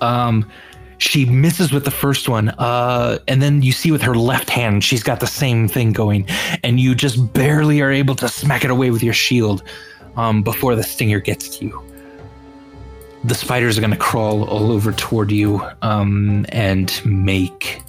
[0.00, 0.50] Um,
[0.98, 4.84] she misses with the first one, uh, and then you see with her left hand,
[4.84, 6.26] she's got the same thing going,
[6.62, 9.62] and you just barely are able to smack it away with your shield
[10.16, 11.82] um, before the stinger gets to you.
[13.24, 17.82] The spiders are going to crawl all over toward you um, and make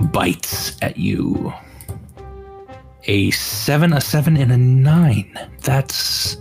[0.00, 1.52] bites at you.
[3.04, 5.38] A seven, a seven, and a nine.
[5.62, 6.36] That's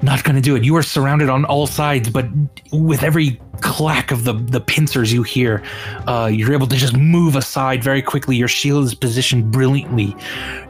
[0.00, 0.64] not going to do it.
[0.64, 2.26] You are surrounded on all sides, but
[2.72, 5.62] with every clack of the, the pincers you hear,
[6.08, 8.36] uh, you're able to just move aside very quickly.
[8.36, 10.16] Your shield is positioned brilliantly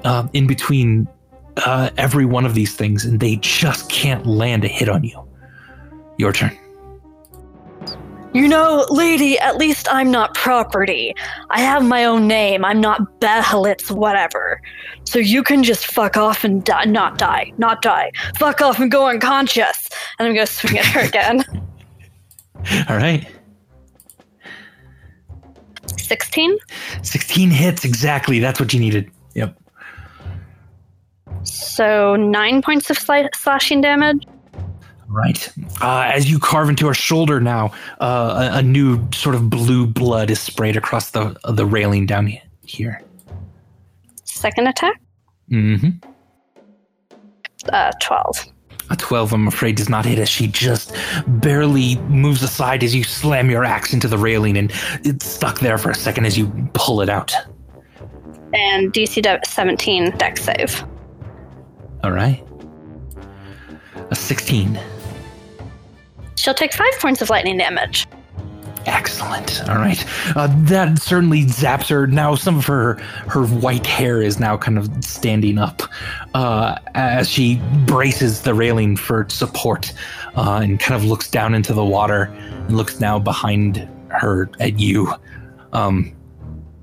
[0.04, 1.08] uh, in between
[1.58, 5.28] uh, every one of these things, and they just can't land a hit on you.
[6.18, 6.56] Your turn.
[8.34, 11.14] You know, lady, at least I'm not property.
[11.50, 12.64] I have my own name.
[12.64, 14.60] I'm not Behelit's, whatever.
[15.04, 18.10] So you can just fuck off and die, not die, not die.
[18.38, 19.90] Fuck off and go unconscious.
[20.18, 21.44] And I'm gonna swing at her again.
[22.88, 23.26] All right.
[25.98, 26.58] 16.
[27.02, 28.38] 16 hits exactly.
[28.38, 29.10] That's what you needed.
[29.34, 29.58] Yep.
[31.44, 34.26] So nine points of sli- slashing damage.
[35.12, 35.46] Right.
[35.82, 39.86] Uh, as you carve into her shoulder now, uh, a, a new sort of blue
[39.86, 42.32] blood is sprayed across the the railing down
[42.64, 43.02] here.
[44.24, 45.00] Second attack,
[45.50, 45.90] Mm-hmm.
[47.70, 48.46] uh, 12.
[48.90, 50.94] A 12, I'm afraid, does not hit as she just
[51.26, 54.72] barely moves aside as you slam your axe into the railing, and
[55.04, 57.32] it's stuck there for a second as you pull it out.
[58.54, 60.84] And DC 17 dex save.
[62.02, 62.42] All right.
[64.10, 64.78] A 16.
[66.42, 68.08] She'll take five points of lightning damage.
[68.84, 69.62] Excellent.
[69.68, 70.04] All right.
[70.34, 72.08] Uh, that certainly zaps her.
[72.08, 72.94] Now some of her
[73.28, 75.82] her white hair is now kind of standing up
[76.34, 79.92] uh, as she braces the railing for support
[80.36, 84.80] uh, and kind of looks down into the water and looks now behind her at
[84.80, 85.14] you.
[85.72, 86.12] Um,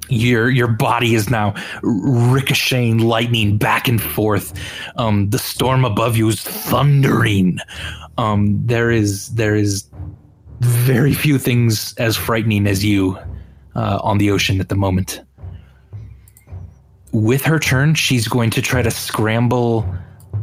[0.10, 4.54] your your body is now ricocheting lightning back and forth.
[4.95, 7.60] Um, the storm above you is thundering.
[8.19, 9.86] Um, there is there is
[10.60, 13.17] very few things as frightening as you
[13.75, 15.21] uh, on the ocean at the moment.
[17.13, 19.88] With her turn, she's going to try to scramble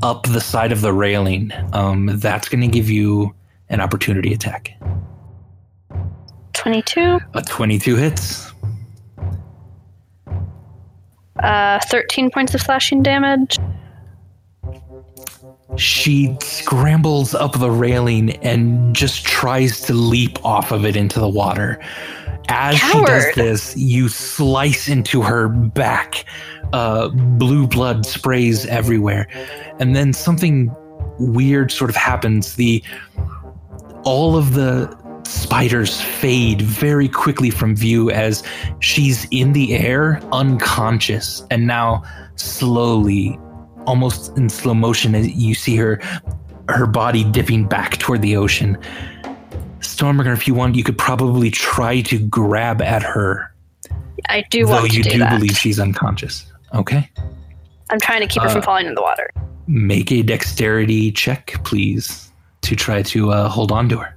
[0.02, 1.52] up the side of the railing.
[1.74, 3.34] Um, that's going to give you
[3.68, 4.72] an opportunity attack.
[6.54, 8.52] 22, A 22 hits.
[11.40, 13.58] uh, 13 points of slashing damage.
[15.76, 21.28] She scrambles up the railing and just tries to leap off of it into the
[21.28, 21.80] water.
[22.48, 26.24] As she does this, you slice into her back.
[26.72, 29.28] Uh, blue blood sprays everywhere,
[29.78, 30.74] and then something
[31.18, 32.54] weird sort of happens.
[32.54, 32.82] The
[34.04, 38.42] all of the spiders fade very quickly from view as
[38.80, 42.02] she's in the air, unconscious, and now
[42.36, 43.38] slowly
[43.86, 46.00] almost in slow motion as you see her
[46.68, 48.76] her body dipping back toward the ocean.
[49.80, 53.54] Stormbringer, if you want, you could probably try to grab at her,
[54.28, 55.18] I do want to do, do that.
[55.18, 56.50] Though you do believe she's unconscious.
[56.74, 57.08] Okay,
[57.90, 59.30] I'm trying to keep her Uh, from falling in the water.
[59.68, 62.30] make a dexterity check, please,
[62.62, 64.16] to try to uh, hold on to her.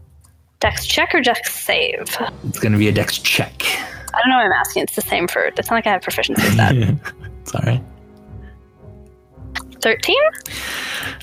[0.59, 2.17] Dex check or dex save?
[2.47, 3.63] It's going to be a dex check.
[4.13, 4.83] I don't know why I'm asking.
[4.83, 5.43] It's the same for.
[5.45, 6.75] It's not like I have proficiency with that.
[7.41, 7.81] it's all right.
[9.81, 10.15] 13?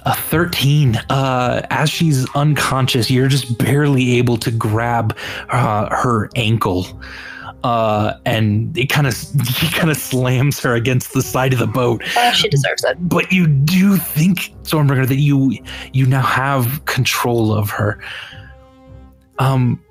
[0.05, 0.97] A 13.
[1.11, 5.17] Uh, as she's unconscious, you're just barely able to grab
[5.51, 6.87] uh, her ankle.
[7.65, 9.17] Uh, and it kind of
[9.57, 12.03] he kind of slams her against the side of the boat.
[12.17, 12.97] Uh, she deserves it.
[13.09, 15.59] But you do think, Stormbringer, that you
[15.93, 17.99] you now have control of her.
[19.39, 19.83] Um,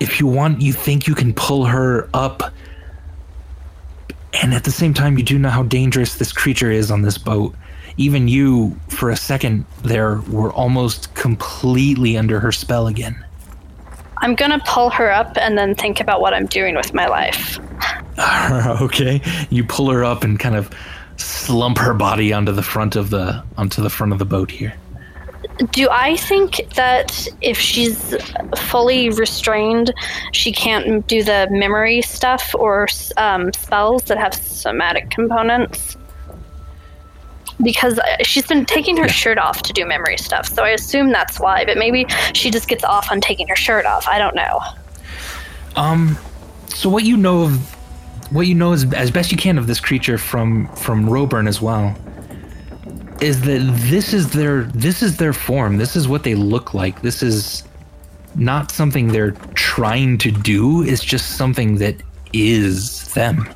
[0.00, 2.54] if you want, you think you can pull her up,
[4.34, 7.18] and at the same time, you do know how dangerous this creature is on this
[7.18, 7.54] boat.
[7.96, 13.24] Even you, for a second there, were almost completely under her spell again.
[14.18, 17.58] I'm gonna pull her up and then think about what I'm doing with my life.
[18.82, 19.20] okay,
[19.50, 20.70] you pull her up and kind of
[21.16, 24.74] slump her body onto the front of the onto the front of the boat here.
[25.72, 28.14] Do I think that if she's
[28.56, 29.92] fully restrained,
[30.32, 35.96] she can't do the memory stuff or um, spells that have somatic components?
[37.62, 41.10] Because uh, she's been taking her shirt off to do memory stuff, so I assume
[41.10, 41.66] that's why.
[41.66, 44.08] But maybe she just gets off on taking her shirt off.
[44.08, 44.60] I don't know.
[45.76, 46.16] Um,
[46.68, 47.76] so what you know of
[48.32, 51.60] what you know is as best you can of this creature from from Roburn as
[51.60, 51.96] well
[53.20, 53.60] is that
[53.90, 55.76] this is their this is their form.
[55.76, 57.02] This is what they look like.
[57.02, 57.64] This is
[58.34, 60.82] not something they're trying to do.
[60.82, 61.96] It's just something that
[62.32, 63.48] is them.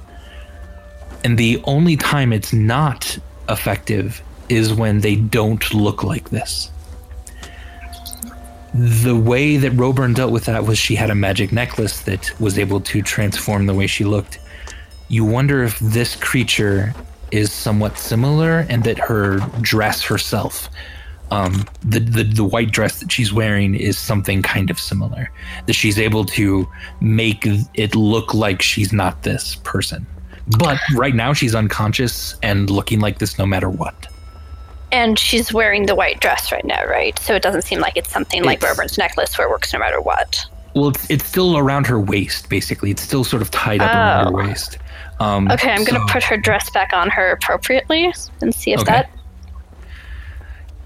[1.25, 6.71] And the only time it's not effective is when they don't look like this.
[8.75, 12.59] The way that Roburn dealt with that was she had a magic necklace that was
[12.59, 14.41] able to transform the way she looked.
[15.09, 16.93] You wonder if this creature
[17.41, 20.69] is somewhat similar and that her dress herself
[21.31, 25.31] um, the, the the white dress that she's wearing is something kind of similar
[25.67, 26.69] that she's able to
[27.01, 30.07] make it look like she's not this person
[30.59, 33.97] but right now she's unconscious and looking like this no matter what
[34.93, 37.19] And she's wearing the white dress right now, right?
[37.19, 39.79] So it doesn't seem like it's something like It's- Roburn's necklace where it works no
[39.81, 40.31] matter what.
[40.77, 44.35] well it's, it's still around her waist basically it's still sort of tied up around
[44.35, 44.47] her Oh.
[44.49, 44.79] waist
[45.21, 48.81] um, Okay, I'm gonna so- put her dress back on her appropriately and see if
[48.81, 48.93] Okay.
[48.93, 49.11] that.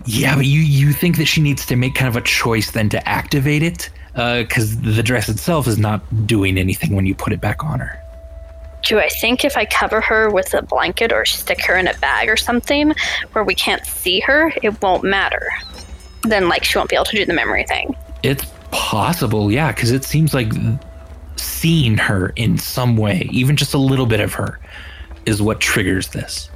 [0.05, 2.89] Yeah, but you you think that she needs to make kind of a choice then
[2.91, 7.41] to activate it because the dress itself is not doing anything when you put it
[7.41, 7.99] back on her.
[8.85, 11.95] Do I think if I cover her with a blanket or stick her in a
[11.99, 12.95] bag or something
[13.33, 15.49] where we can't see her, it won't matter?
[16.23, 17.95] Then, like, she won't be able to do the memory thing.
[18.23, 20.53] It's possible, yeah, because it seems like
[21.39, 24.59] seeing her in some way, even just a little bit of her,
[25.27, 26.51] is what triggers this.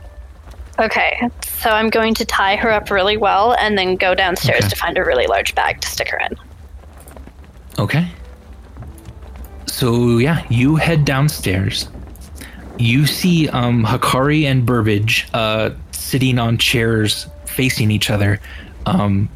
[0.78, 4.68] Okay, so I'm going to tie her up really well and then go downstairs Okay.
[4.68, 6.37] to find a really large bag to stick her in.
[7.78, 8.09] Okay.
[9.66, 11.89] So yeah, you head downstairs.
[12.78, 18.41] You see um, Hikari and Burbage uh, sitting on chairs facing each other,
[18.87, 19.28] um,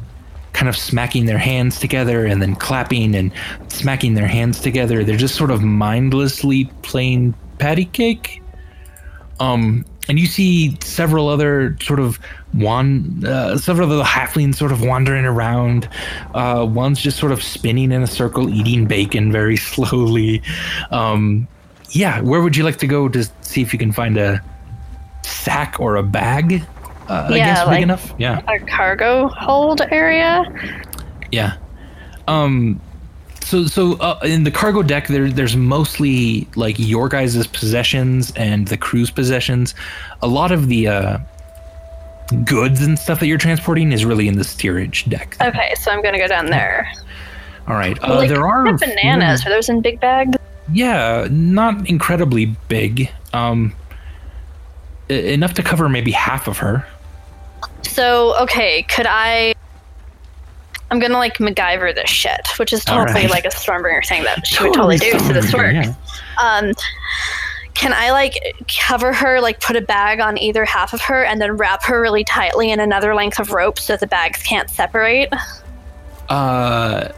[0.57, 3.31] kind of smacking their hands together and then clapping and
[3.67, 5.03] smacking their hands together.
[5.03, 8.41] They're just sort of mindlessly playing patty cake.
[9.39, 12.17] Um, and you see several other sort of
[12.55, 15.87] wan, uh, several of the halflings sort of wandering around.
[16.33, 20.41] Uh, one's just sort of spinning in a circle, eating bacon very slowly.
[20.89, 21.47] Um,
[21.91, 24.43] yeah, where would you like to go to see if you can find a
[25.21, 26.63] sack or a bag?
[27.09, 28.13] Uh, I Yeah, guess big like- enough.
[28.17, 30.43] Yeah, A cargo hold area?
[31.31, 31.53] yeah.
[32.27, 32.81] Um,
[33.41, 38.67] so so uh, in the cargo deck, there there's mostly like your guys' possessions and
[38.67, 39.73] the crew's possessions.
[40.21, 41.17] A lot of the uh,
[42.43, 45.37] goods and stuff that you're transporting is really in the steerage deck.
[45.41, 46.91] Okay, so I'm gonna go down there.
[47.69, 47.97] All right.
[48.03, 49.45] Uh, like, there are I bananas.
[49.45, 50.35] Are those in big bags?
[50.73, 53.09] Yeah, not incredibly big.
[53.31, 53.73] Um,
[55.09, 56.85] enough to cover maybe half of her.
[57.87, 59.53] So, okay, could I.
[60.89, 63.29] I'm gonna like MacGyver this shit, which is totally right.
[63.29, 65.19] like a Stormbringer thing that she would totally do.
[65.19, 65.97] So this Stormbringer, works.
[66.37, 66.59] yeah.
[66.59, 66.73] Um,
[67.73, 68.33] can I like
[68.79, 72.01] cover her, like put a bag on either half of her, and then wrap her
[72.01, 75.31] really tightly in another length of rope so the bags can't separate?
[76.29, 77.09] Uh,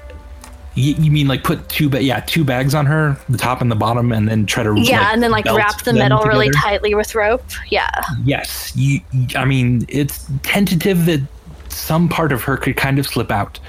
[0.76, 3.72] you, you mean like put two, ba- yeah, two bags on her, the top and
[3.72, 6.94] the bottom, and then try to Yeah, and then like wrap the middle really tightly
[6.96, 7.44] with rope.
[7.70, 7.90] Yeah.
[8.24, 9.02] Yes, you.
[9.36, 11.22] I mean, it's tentative that
[11.70, 13.60] some part of her could kind of slip out.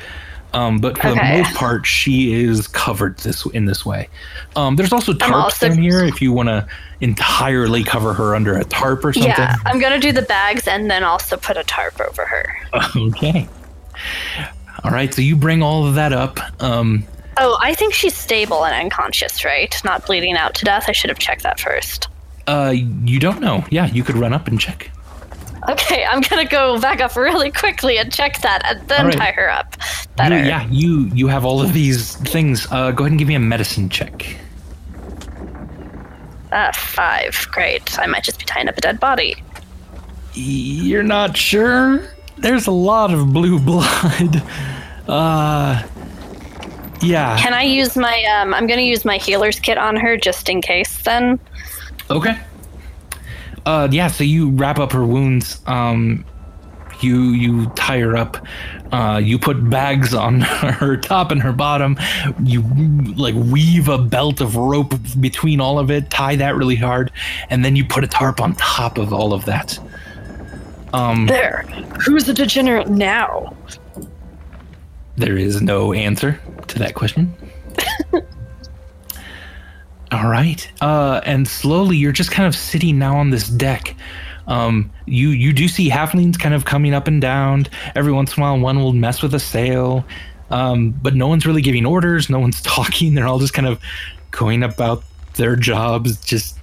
[0.52, 1.36] Um, but for Okay.
[1.36, 4.08] the most part, she is covered this in this way.
[4.56, 6.66] Um, there's also tarps also- down here if you want to
[7.00, 9.30] entirely cover her under a tarp or something.
[9.30, 12.56] Yeah, I'm gonna do the bags and then also put a tarp over her.
[12.96, 13.48] Okay.
[14.84, 16.38] All right, so you bring all of that up.
[16.62, 17.04] Um,
[17.36, 19.74] Oh, I think she's stable and unconscious, right?
[19.84, 20.86] Not bleeding out to death.
[20.88, 22.08] I should have checked that first.
[22.46, 23.64] uh, you don't know.
[23.70, 24.90] Yeah, you could run up and check.
[25.68, 29.16] Okay, I'm gonna go back up really quickly and check that, and then right.
[29.16, 29.76] tie her up.
[29.78, 30.36] You, Better.
[30.44, 32.66] yeah, you you have all of these things.
[32.70, 34.36] Uh, go ahead and give me a medicine check.
[36.52, 37.46] Uh, five.
[37.52, 37.98] Great.
[37.98, 39.36] I might just be tying up a dead body.
[40.34, 42.02] You're not sure?
[42.40, 44.42] There's a lot of blue blood.
[45.08, 45.82] Uh,
[47.02, 47.36] yeah.
[47.36, 48.22] Can I use my?
[48.26, 51.02] Um, I'm gonna use my healer's kit on her just in case.
[51.02, 51.40] Then.
[52.10, 52.38] Okay.
[53.66, 54.06] Uh, yeah.
[54.06, 55.60] So you wrap up her wounds.
[55.66, 56.24] Um,
[57.00, 58.44] you you tie her up.
[58.92, 61.98] Uh, you put bags on her top and her bottom.
[62.42, 62.62] You
[63.16, 66.10] like weave a belt of rope between all of it.
[66.10, 67.10] Tie that really hard,
[67.48, 69.78] and then you put a tarp on top of all of that.
[70.92, 71.62] Um, There.
[72.04, 73.56] Who's the degenerate now?
[75.16, 77.34] There is no answer to that question.
[80.12, 80.70] All right.
[80.80, 83.94] Uh, and slowly, you're just kind of sitting now on this deck.
[84.46, 87.66] Um, you you do see halflings kind of coming up and down.
[87.94, 90.04] Every once in a while, one will mess with a sail,
[90.50, 92.28] um, but no one's really giving orders.
[92.28, 93.14] No one's talking.
[93.14, 93.80] They're all just kind of
[94.32, 96.58] going about their jobs, just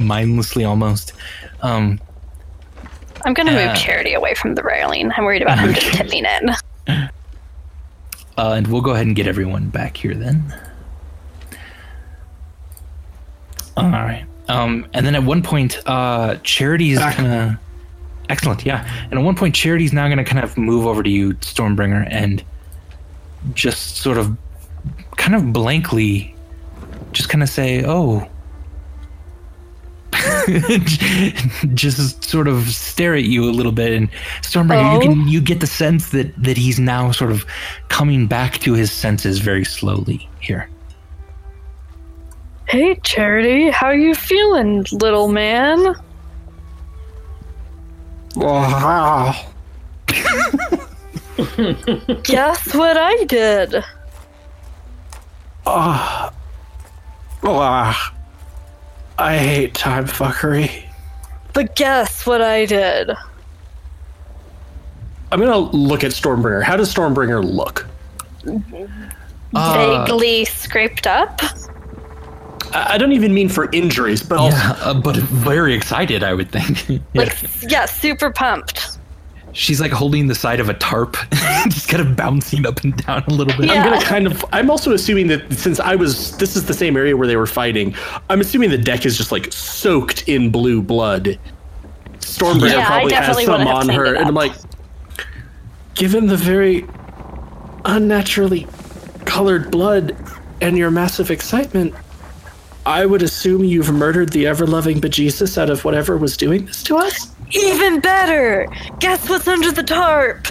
[0.00, 1.12] mindlessly almost.
[1.60, 2.00] Um,
[3.24, 5.10] I'm gonna Uh, move Charity away from the railing.
[5.16, 6.50] I'm worried about him just tipping in.
[6.88, 7.08] uh,
[8.38, 10.42] and we'll go ahead and get everyone back here then.
[13.76, 14.24] All right.
[14.48, 17.16] Um, and then at one point, uh, Charity's Back.
[17.16, 17.58] gonna.
[18.28, 18.86] Excellent, yeah.
[19.10, 22.42] And at one point, Charity's now gonna kind of move over to you, Stormbringer, and
[23.54, 24.36] just sort of,
[25.16, 26.34] kind of blankly,
[27.12, 28.28] just kind of say, "Oh."
[31.74, 34.10] just sort of stare at you a little bit, and
[34.42, 35.00] Stormbringer, you Oh.
[35.00, 37.44] can you get the sense that that he's now sort of
[37.88, 40.68] coming back to his senses very slowly here.
[42.68, 45.94] Hey, Charity, how you feeling, little man?
[48.34, 49.34] Wow.
[52.22, 53.84] Guess what I did?
[55.66, 56.32] Ah.
[57.44, 58.14] Ah.
[59.22, 60.82] I hate time fuckery.
[61.52, 63.10] But guess what I did?
[65.30, 66.62] I'm gonna look at Stormbringer.
[66.62, 67.86] How does Stormbringer look?
[69.54, 71.40] Uh, Vaguely scraped up.
[72.72, 76.34] I I don't even mean for injuries, but also Yeah, uh, but very excited, I
[76.34, 76.88] would think.
[76.88, 77.22] Yeah.
[77.22, 78.98] Like, yeah, super pumped.
[79.54, 81.16] She's like holding the side of a tarp,
[81.64, 83.66] just kind of bouncing up and down a little bit.
[83.66, 83.82] Yeah.
[83.82, 84.44] I'm gonna kind of.
[84.52, 87.46] I'm also assuming that since I was, this is the same area where they were
[87.46, 87.94] fighting.
[88.30, 91.38] I'm assuming the deck is just like soaked in blue blood.
[92.18, 94.52] Stormbringer Yeah, probably has definitely some on her, and I'm like,
[95.94, 96.86] given the very
[97.84, 98.66] unnaturally
[99.26, 100.16] colored blood
[100.60, 101.94] and your massive excitement,
[102.86, 106.96] I would assume you've murdered the ever-loving bejesus out of whatever was doing this to
[106.96, 107.31] us.
[107.52, 108.66] Even better!
[108.98, 110.44] Guess what's under the tarp?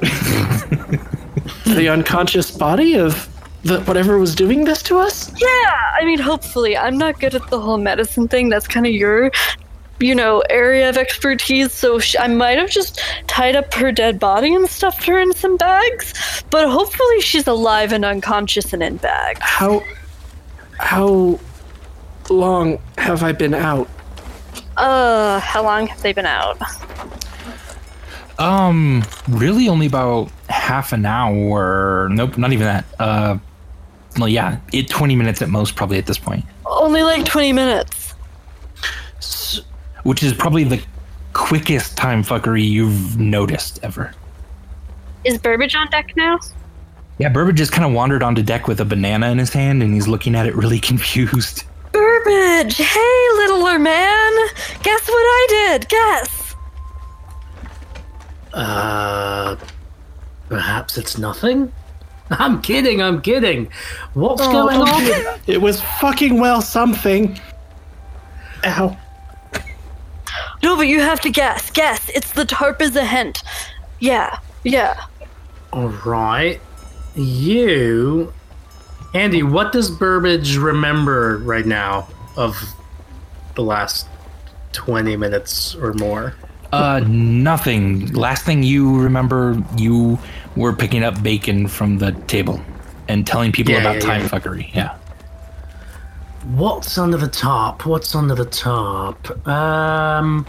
[1.66, 3.28] the unconscious body of
[3.64, 5.30] the whatever was doing this to us.
[5.40, 6.76] Yeah, I mean, hopefully.
[6.76, 8.48] I'm not good at the whole medicine thing.
[8.48, 9.30] That's kind of your,
[9.98, 11.72] you know, area of expertise.
[11.72, 15.32] So sh- I might have just tied up her dead body and stuffed her in
[15.34, 16.44] some bags.
[16.50, 19.40] But hopefully she's alive and unconscious and in bags.
[19.42, 19.82] How
[20.78, 21.40] how
[22.30, 23.88] long have I been out?
[24.76, 26.58] Uh, how long have they been out?
[28.38, 32.08] Um, really only about half an hour.
[32.10, 32.84] Nope, not even that.
[32.98, 33.38] Uh,
[34.18, 38.14] well, yeah, it 20 minutes at most, probably at this point, Only like 20 minutes.
[40.02, 40.82] which is probably the
[41.32, 44.12] quickest time fuckery you've noticed ever.
[45.24, 46.38] Is Burbage on deck now?
[47.18, 49.92] Yeah, Burbage just kind of wandered onto deck with a banana in his hand, and
[49.94, 51.64] he's looking at it really confused.
[52.26, 52.78] Burbage!
[52.78, 54.32] Hey, littler man!
[54.82, 55.88] Guess what I did?
[55.88, 56.56] Guess!
[58.52, 59.56] Uh,
[60.48, 61.72] perhaps it's nothing.
[62.30, 63.00] I'm kidding.
[63.00, 63.70] I'm kidding.
[64.14, 65.38] What's going on?
[65.46, 67.38] It was fucking well something.
[68.64, 68.96] Ow.
[70.64, 71.70] No, but you have to guess.
[71.70, 72.08] Guess.
[72.08, 73.44] It's the tarp is a hint.
[74.00, 75.00] Yeah, yeah.
[75.72, 76.60] All right,
[77.14, 78.32] you,
[79.14, 79.44] Andy.
[79.44, 82.56] What does Burbage remember right now of
[83.54, 84.06] the last
[84.72, 86.34] twenty minutes or more?
[86.72, 88.12] Uh, nothing.
[88.12, 90.18] Last thing you remember, you
[90.56, 92.60] were picking up bacon from the table
[93.08, 94.28] and telling people Yeah, about yeah, time yeah.
[94.28, 94.74] fuckery.
[94.74, 94.96] Yeah.
[96.54, 97.86] What's under the top?
[97.86, 99.46] What's under the top?
[99.48, 100.46] Um,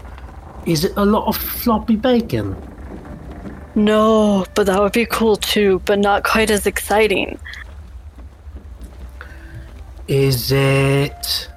[0.66, 2.56] is it a lot of floppy bacon?
[3.74, 7.38] No, but that would be cool too, but not quite as exciting.
[10.08, 11.48] Is it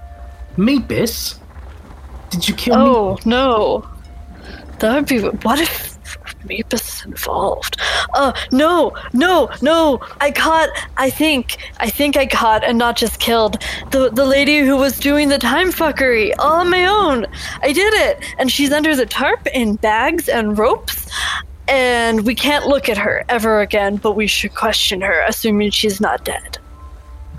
[0.58, 1.38] Meepis?
[2.30, 2.84] Did you kill me?
[2.84, 3.88] Oh, no.
[4.80, 5.20] That would be.
[5.20, 5.98] What if
[6.46, 7.80] Meepus is involved?
[8.14, 10.02] Uh, no, no, no.
[10.20, 14.60] I caught, I think, I think I caught and not just killed the, the lady
[14.60, 17.28] who was doing the time fuckery all on my own.
[17.62, 18.24] I did it.
[18.40, 21.08] And she's under the tarp in bags and ropes.
[21.68, 26.02] And we can't look at her ever again, but we should question her, assuming she's
[26.02, 26.58] not dead.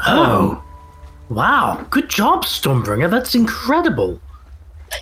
[0.06, 0.62] Oh,
[1.35, 1.87] wow!
[1.91, 3.11] Good job, Stormbringer.
[3.11, 4.20] That's incredible.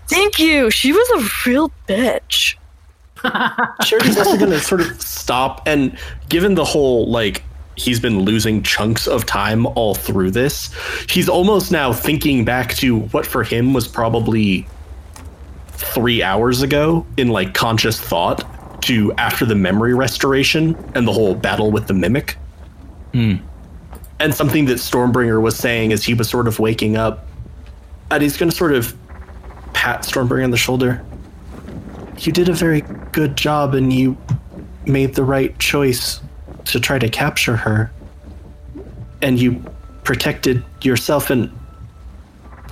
[0.09, 0.71] Thank you.
[0.71, 2.57] She was a real bitch.
[3.85, 5.99] Charity's also going to sort of stop and
[6.31, 7.43] given the whole like
[7.77, 10.75] he's been losing chunks of time all through this,
[11.09, 14.67] he's almost now thinking back to what for him was probably
[15.73, 18.45] 3 hours ago in like conscious thought
[18.83, 22.37] to after the memory restoration and the whole battle with the mimic.
[23.13, 23.37] Hmm.
[24.21, 27.27] And something that Stormbringer was saying as he was sort of waking up.
[28.11, 28.95] And he's going to sort of
[29.73, 31.05] pat Stormbringer on the shoulder
[32.27, 34.17] you did a very good job and you
[34.87, 36.21] made the right choice
[36.67, 37.91] to try to capture her.
[39.23, 39.65] And you
[40.05, 41.51] protected yourself and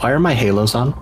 [0.00, 0.94] why are my halos on?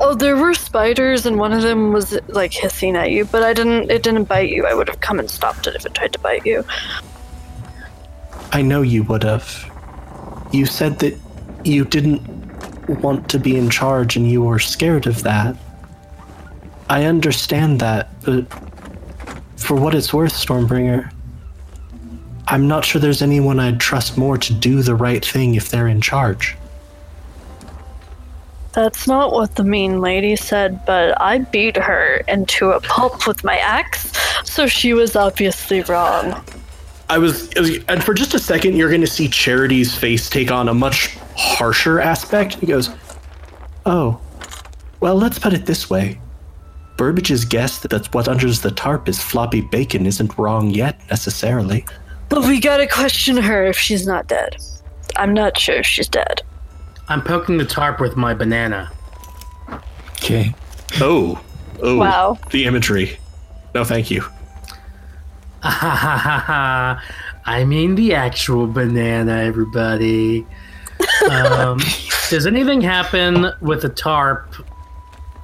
[0.00, 3.52] Oh, there were spiders, and one of them was like hissing at you, but I
[3.52, 3.90] didn't.
[3.90, 4.64] It didn't bite you.
[4.64, 6.64] I would have come and stopped it if it tried to bite you.
[8.52, 9.70] I know you would have.
[10.52, 11.18] You said that
[11.64, 12.22] you didn't
[13.02, 15.56] want to be in charge and you were scared of that.
[16.88, 18.46] I understand that, but
[19.56, 21.12] for what it's worth, Stormbringer,
[22.46, 25.88] I'm not sure there's anyone I'd trust more to do the right thing if they're
[25.88, 26.56] in charge.
[28.72, 33.44] That's not what the mean lady said, but I beat her into a pulp with
[33.44, 34.10] my axe,
[34.44, 36.42] so she was obviously wrong.
[37.10, 37.50] I was,
[37.88, 41.16] and for just a second, you're going to see Charity's face take on a much
[41.36, 42.54] harsher aspect.
[42.56, 42.90] He goes,
[43.86, 44.20] Oh,
[45.00, 46.20] well, let's put it this way.
[46.98, 51.86] Burbage's guess that that's what under the tarp is floppy bacon isn't wrong yet, necessarily.
[52.28, 54.56] But we gotta question her if she's not dead.
[55.16, 56.42] I'm not sure if she's dead.
[57.08, 58.90] I'm poking the tarp with my banana.
[60.14, 60.54] Okay.
[61.00, 61.40] Oh,
[61.80, 62.38] oh, Wow.
[62.50, 63.16] the imagery.
[63.74, 64.24] No, thank you.
[65.62, 67.00] I
[67.66, 70.46] mean the actual banana, everybody.
[71.30, 71.78] Um,
[72.30, 74.54] does anything happen with the tarp?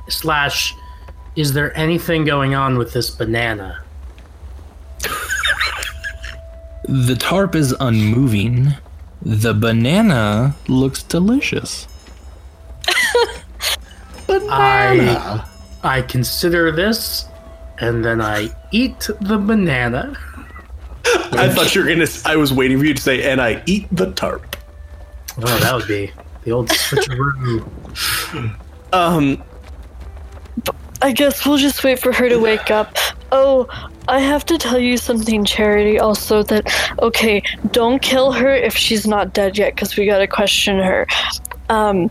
[0.09, 0.75] Slash,
[1.35, 3.83] is there anything going on with this banana?
[6.87, 8.75] The tarp is unmoving.
[9.23, 11.89] The banana looks delicious.
[14.29, 15.43] I
[15.83, 17.25] I consider this,
[17.79, 20.17] and then I eat the banana.
[21.33, 22.07] I thought you were gonna.
[22.25, 24.57] I was waiting for you to say, "And I eat the tarp."
[25.39, 26.13] Oh, that would be
[26.45, 27.69] the old switcheroo.
[28.93, 29.43] Um,
[31.03, 32.97] I guess we'll just wait for her to wake up.
[33.33, 33.67] Oh,
[34.07, 36.73] I have to tell you something, Charity, also that,
[37.03, 41.07] okay, don't kill her if she's not dead yet, because we gotta question her.
[41.69, 42.11] Um,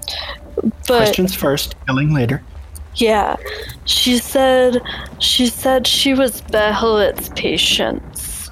[0.88, 1.06] but.
[1.06, 2.44] questions first, killing later.
[2.96, 3.36] Yeah,
[3.86, 4.82] she said
[5.20, 8.52] she said she was Behelit's patience.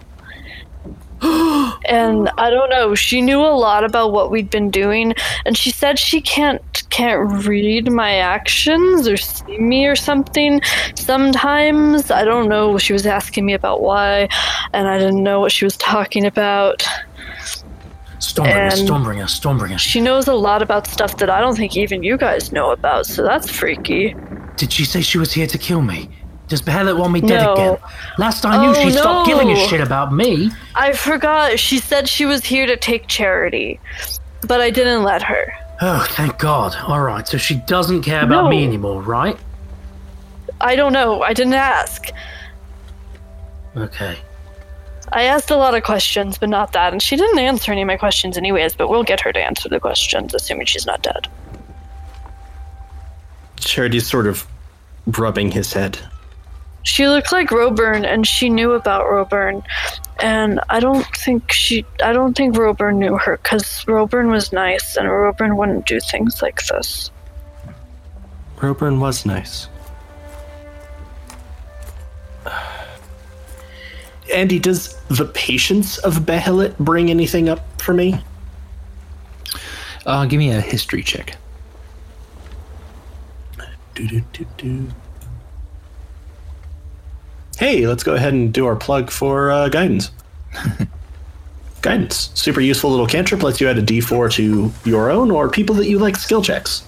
[1.22, 5.14] and I don't know, she knew a lot about what we'd been doing
[5.46, 10.62] and she said she can't can't read my actions or see me or something
[10.96, 12.10] sometimes.
[12.10, 14.30] I don't know, she was asking me about why
[14.74, 16.84] and I didn't know what she was talking about.
[18.22, 19.80] Stormbringer, And- Stormbringer, Stormbringer.
[19.80, 23.06] She knows a lot about stuff that I don't think even you guys know about,
[23.08, 24.16] so that's freaky.
[24.58, 26.08] Did she say she was here to kill me?
[26.48, 27.54] Does Behelit want me dead No.
[27.54, 27.78] again?
[28.18, 30.52] Last I knew, Oh, she stopped giving a shit about me.
[30.76, 31.58] I forgot.
[31.58, 33.80] She said she was here to take charity,
[34.48, 35.54] but I didn't let her.
[35.82, 36.76] Oh, thank God.
[36.88, 39.38] All right, so she doesn't care about me anymore, right?
[40.60, 41.24] I don't know.
[41.24, 42.10] I didn't ask.
[43.76, 44.18] Okay.
[45.14, 46.94] I asked a lot of questions, but not that.
[46.94, 49.68] And she didn't answer any of my questions, anyways, but we'll get her to answer
[49.68, 51.28] the questions, assuming she's not dead.
[53.58, 54.48] Charity's sort of
[55.06, 56.00] rubbing his head.
[56.84, 59.64] She looked like Roburn, and she knew about Roburn.
[60.20, 61.86] And I don't think she.
[62.04, 66.42] I don't think Roburn knew her, because Roburn was nice, and Roburn wouldn't do things
[66.42, 67.12] like this.
[68.62, 69.68] Roburn was nice.
[74.32, 78.22] Andy, does the patience of Behelit bring anything up for me?
[80.06, 81.38] Uh, give me a history check.
[83.94, 84.88] Do-do-do-do.
[87.58, 90.12] Hey, let's go ahead and do our plug for uh, guidance.
[91.82, 93.44] guidance, super useful little cantrip.
[93.44, 96.84] Lets you add a D4 to your own or people that you like skill checks.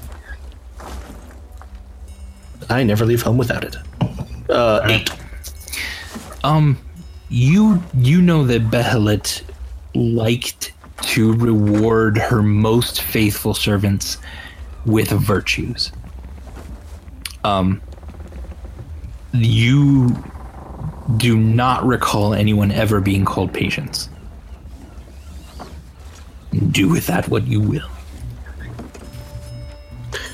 [2.69, 3.75] I never leave home without it.
[4.49, 5.09] Uh, eight.
[6.43, 6.77] Um,
[7.33, 9.41] you you know that Behelit
[9.95, 10.71] liked
[11.01, 14.19] to reward her most faithful servants
[14.85, 15.91] with virtues.
[17.43, 17.81] Um,
[19.33, 20.15] you
[21.17, 24.09] do not recall anyone ever being called patience.
[26.69, 27.89] Do with that what you will.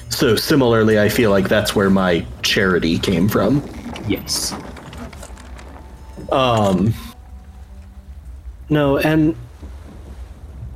[0.10, 3.64] So similarly, I feel like that's where my charity came from.
[4.06, 4.54] Yes.
[6.32, 6.94] Um.
[8.70, 9.36] No, and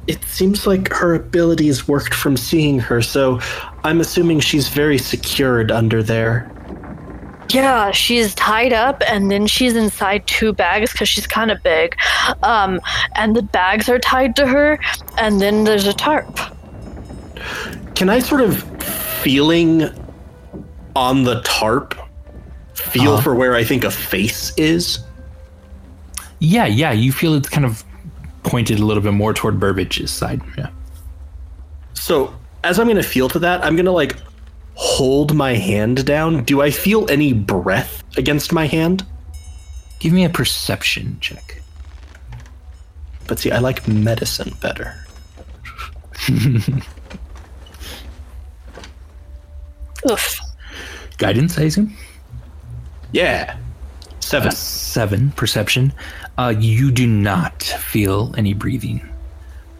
[0.07, 3.39] it seems like her abilities worked from seeing her, so
[3.83, 6.49] I'm assuming she's very secured under there.
[7.49, 11.95] Yeah, she's tied up and then she's inside two bags because she's kind of big.
[12.41, 12.81] Um,
[13.15, 14.79] and the bags are tied to her,
[15.19, 16.39] and then there's a tarp.
[17.93, 18.63] Can I sort of
[19.21, 19.83] feeling
[20.95, 21.93] on the tarp
[22.73, 23.21] feel Uh-huh.
[23.21, 24.99] for where I think a face is?
[26.43, 26.91] Yeah, yeah.
[26.91, 27.85] You feel it's kind of
[28.43, 30.41] pointed a little bit more toward Burbage's side.
[30.57, 30.67] Yeah.
[31.93, 32.35] So
[32.65, 34.17] as I'm gonna feel to that, I'm gonna like
[34.75, 39.05] hold my hand down, do I feel any breath against my hand?
[39.99, 41.61] Give me a perception check.
[43.25, 44.95] But see, I like medicine better.
[50.11, 50.41] Oof.
[51.17, 51.95] Guidance, I assume.
[53.13, 53.55] Yeah.
[54.19, 54.49] Seven.
[54.49, 55.93] Uh, seven perception.
[56.38, 59.07] Uh, you do not feel any breathing,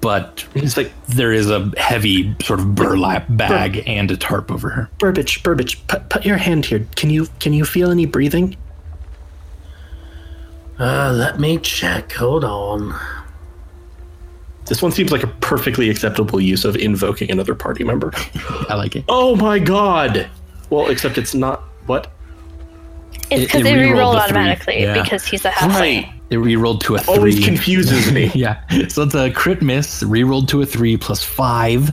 [0.02, 4.70] but It's like there is a heavy sort of burlap bag and a tarp over
[4.70, 4.90] her.
[5.00, 6.86] Burbage, Burbage, put, put your hand here.
[6.96, 8.56] Can you can you feel any breathing?
[10.80, 12.12] Uh, let me check.
[12.14, 13.00] Hold on.
[14.66, 18.12] This one seems like a perfectly acceptable use of invoking another party member.
[18.70, 19.06] I like it.
[19.10, 20.30] Oh my god!
[20.70, 22.12] Well, except it's not what?
[23.30, 25.02] It's It- because it they rerolled reroll the automatically yeah.
[25.02, 26.04] because he's a halfling.
[26.04, 26.14] Right.
[26.34, 27.14] It rerolled to a three.
[27.16, 28.32] Always confuses me.
[28.36, 30.02] yeah, so it's a crit miss.
[30.04, 31.92] Rerolled to a three plus five.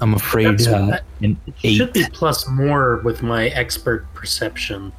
[0.00, 1.76] I'm afraid That's- uh, an eight.
[1.76, 4.92] Should be plus more with my expert perception.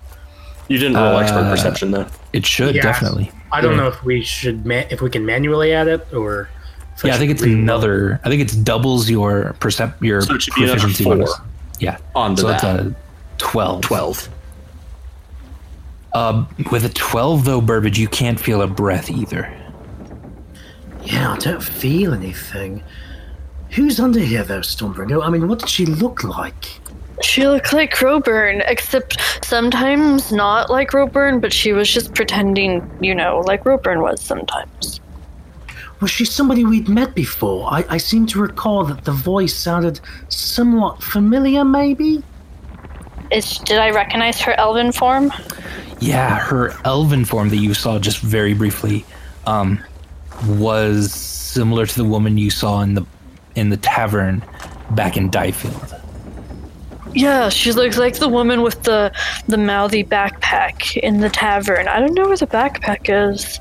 [0.68, 2.06] You didn't roll expert Uh, perception though.
[2.34, 2.84] It should Yeah.
[2.84, 3.32] definitely.
[3.52, 6.48] I don't know if we should ma- if we can manually add it or.
[6.96, 7.60] if Yeah, I think it's re-roll.
[7.64, 8.20] another.
[8.24, 11.34] I think it's doubles your percep your So it should be another proficiency four bonus.
[11.80, 12.56] Yeah, onto so that.
[12.56, 12.96] it's a
[13.40, 13.82] twelve.
[13.82, 14.30] Twelve.
[16.14, 19.52] Uh, with a twelve though, Burbage, you can't feel a breath either.
[21.04, 22.84] Yeah, I don't feel anything.
[23.72, 25.26] Who's under here though, Stormbringer?
[25.26, 26.80] I mean, what did she look like?
[27.24, 33.14] She looked like Roburn, except sometimes not like Roburn, but she was just pretending, you
[33.14, 35.00] know, like Roburn was sometimes.
[36.00, 37.72] Was she somebody we'd met before?
[37.72, 42.24] I, I seem to recall that the voice sounded somewhat familiar, maybe?
[43.32, 45.32] Is did I recognize her elven form?
[46.02, 49.06] Yeah, her elven form that you saw just very briefly,
[49.46, 49.80] um,
[50.48, 53.06] was similar to the woman you saw in the
[53.56, 54.44] in the tavern
[54.92, 55.96] back in Diefield.
[57.14, 59.12] Yeah, she looks like the woman with the
[59.48, 61.88] the mouthy backpack in the tavern.
[61.88, 63.60] I don't know where the backpack is.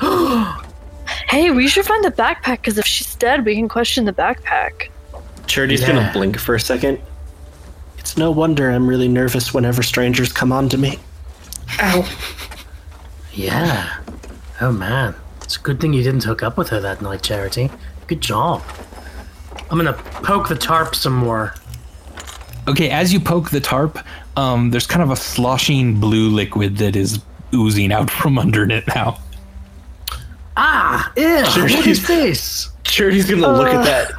[1.28, 4.88] hey, we should find the backpack because if she's dead, we can question the backpack.
[5.46, 5.88] Charity's Yeah.
[5.88, 6.98] gonna blink for a second.
[7.98, 10.98] It's no wonder I'm really nervous whenever strangers come on to me.
[11.80, 12.08] Ow.
[13.32, 14.00] Yeah.
[14.60, 15.14] Oh man.
[15.42, 17.70] It's a good thing you didn't hook up with her that night, Charity.
[18.06, 18.62] Good job.
[19.70, 21.54] I'm gonna poke the tarp some more.
[22.66, 23.98] Okay, as you poke the tarp,
[24.36, 27.20] um, there's kind of a sloshing blue liquid that is
[27.54, 29.18] oozing out from under it now.
[30.56, 31.12] Ah!
[31.16, 31.44] Ew!
[31.62, 32.70] What is this?
[32.84, 34.12] Charity's gonna look at that.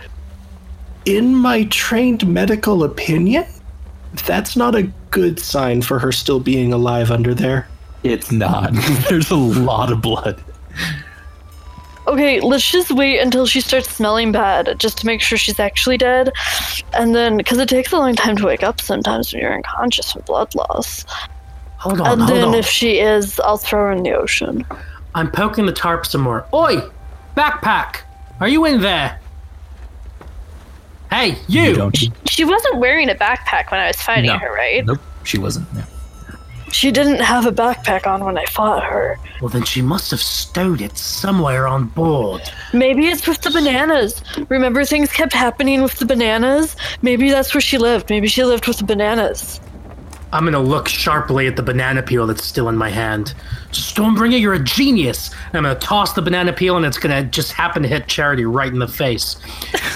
[1.05, 3.45] In my trained medical opinion,
[4.25, 7.67] that's not a good sign for her still being alive under there.
[8.03, 8.71] It's not.
[9.09, 10.41] there's a lot of blood.
[12.07, 15.97] Okay, let's just wait until she starts smelling bad, just to make sure she's actually
[15.97, 16.31] dead.
[16.93, 20.13] And then, because it takes a long time to wake up sometimes when you're unconscious
[20.13, 21.05] from blood loss.
[21.77, 22.53] Hold on, and hold then on.
[22.55, 24.65] if she is, I'll throw her in the ocean.
[25.13, 26.47] I'm poking the tarp some more.
[26.53, 26.81] Oi!
[27.37, 28.01] Backpack!
[28.39, 29.19] Are you in there?
[31.09, 31.61] Hey, you!
[31.63, 31.97] You don't.
[32.27, 34.37] She wasn't wearing a backpack when I was fighting No.
[34.37, 34.85] her, right?
[34.85, 35.71] Nope, she wasn't.
[35.73, 35.83] No.
[36.71, 39.17] She didn't have a backpack on when I fought her.
[39.41, 42.41] Well, then she must have stowed it somewhere on board.
[42.73, 44.21] Maybe it's with the bananas.
[44.49, 46.75] Remember things kept happening with the bananas?
[47.01, 48.11] Maybe that's where she lived.
[48.11, 49.59] Maybe she lived with the bananas.
[50.31, 53.33] I'm gonna look sharply at the banana peel that's still in my hand.
[53.71, 55.31] Stormbringer, you're a genius!
[55.47, 58.45] And I'm gonna toss the banana peel and it's gonna just happen to hit Charity
[58.45, 59.37] right in the face.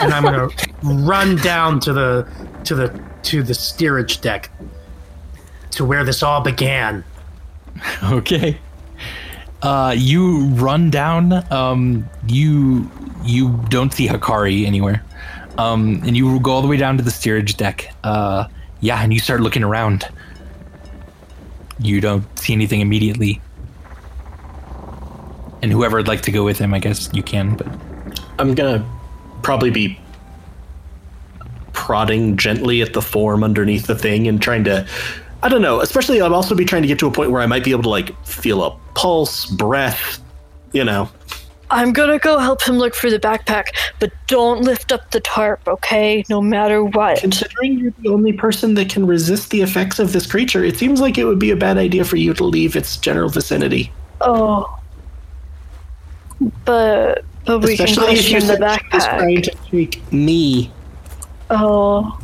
[0.02, 0.50] And I'm gonna
[0.84, 2.28] run down to the
[2.64, 4.50] to the to the steerage deck.
[5.72, 7.04] To where this all began.
[8.04, 8.60] Okay.
[9.64, 11.34] Uh, you run down.
[11.52, 12.90] Um, you
[13.24, 15.04] you don't see Hikari anywhere.
[15.58, 17.94] Um, and you go all the way down to the steerage deck.
[18.04, 18.48] Uh,
[18.82, 20.08] yeah, and you start looking around.
[21.80, 23.42] You don't see anything immediately.
[25.62, 27.56] And whoever would like to go with him, I guess you can.
[27.56, 27.68] But
[28.40, 28.86] I'm gonna
[29.42, 30.00] probably be
[31.74, 34.88] prodding gently at the form underneath the thing and trying to
[35.44, 37.46] I don't know, especially I'd also be trying to get to a point where I
[37.48, 40.24] might be able to like feel a pulse, breath,
[40.72, 41.10] you know.
[41.74, 43.68] I'm gonna go help him look for the backpack,
[44.00, 46.24] but don't lift up the tarp, okay?
[46.30, 47.20] No matter what.
[47.20, 51.02] Considering you're the only person that can resist the effects of this creature, it seems
[51.02, 53.92] like it would be a bad idea for you to leave its general vicinity.
[54.22, 54.80] Oh.
[56.66, 60.14] But but we can Especially if you question the said she was trying to take
[60.14, 60.72] me.
[61.50, 62.20] Oh.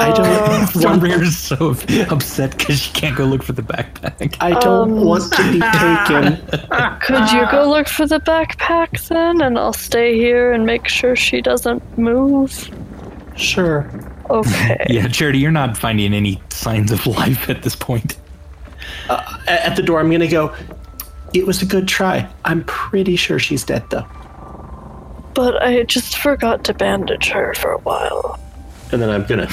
[0.00, 1.70] I don't Uh, Stormbreaker is so
[2.12, 4.36] upset because she can't go look for the backpack.
[4.40, 7.00] I don't Um, want to be taken.
[7.00, 11.14] Could you go look for the backpack then, and I'll stay here and make sure
[11.16, 12.68] she doesn't move?
[13.36, 13.88] Sure.
[14.30, 14.86] Okay.
[14.90, 18.16] Yeah, Charity, you're not finding any signs of life at this point.
[19.08, 19.22] A-
[19.66, 20.54] At the door, I'm gonna go.
[21.34, 22.26] It was a good try.
[22.44, 24.06] I'm pretty sure she's dead though.
[25.34, 28.38] But I just forgot to bandage her for a while.
[28.92, 29.48] And then I'm gonna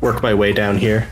[0.00, 1.08] work my way down here.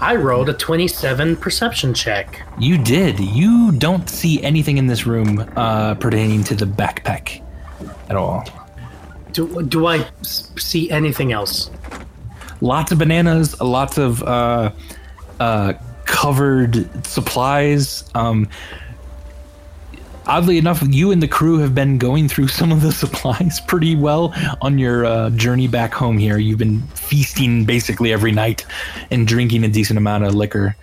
[0.00, 2.42] I rolled a 27 perception check.
[2.58, 3.18] You did.
[3.18, 7.42] You don't see anything in this room uh, pertaining to the backpack
[8.08, 8.44] at all.
[9.32, 11.70] Do, do I s- see anything else?
[12.60, 14.70] Lots of bananas, lots of uh,
[15.40, 15.72] uh,
[16.04, 18.04] covered supplies.
[18.14, 18.48] Um,
[20.28, 23.96] oddly enough, you and the crew have been going through some of the supplies pretty
[23.96, 26.38] well on your uh, journey back home here.
[26.38, 28.64] You've been feasting basically every night
[29.10, 30.76] and drinking a decent amount of liquor.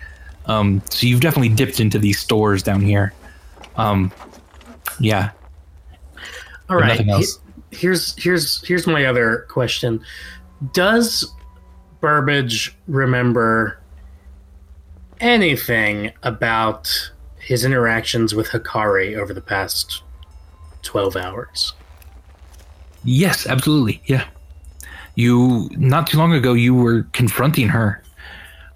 [0.47, 3.13] Um, so you've definitely dipped into these stores down here.
[3.77, 4.11] Um,
[4.99, 5.31] yeah.
[6.69, 6.87] All right.
[6.87, 7.39] nothing else.
[7.71, 10.03] here's here's here's my other question.
[10.73, 11.31] Does
[11.99, 13.79] Burbage remember
[15.19, 17.11] anything about
[17.45, 20.01] his interactions with Hikari over the past
[20.81, 21.73] 12 hours?
[23.03, 24.01] Yes, absolutely.
[24.05, 24.25] Yeah.
[25.13, 28.01] You not too long ago you were confronting her,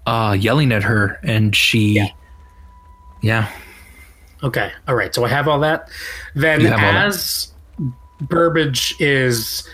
[0.06, 2.06] uh, yelling at her, and she Yeah.
[3.22, 3.48] yeah.
[4.42, 4.72] Okay.
[4.88, 5.14] All right.
[5.14, 5.90] So I have all that.
[6.34, 7.06] Then all that.
[7.06, 7.52] as
[8.22, 9.68] Burbage is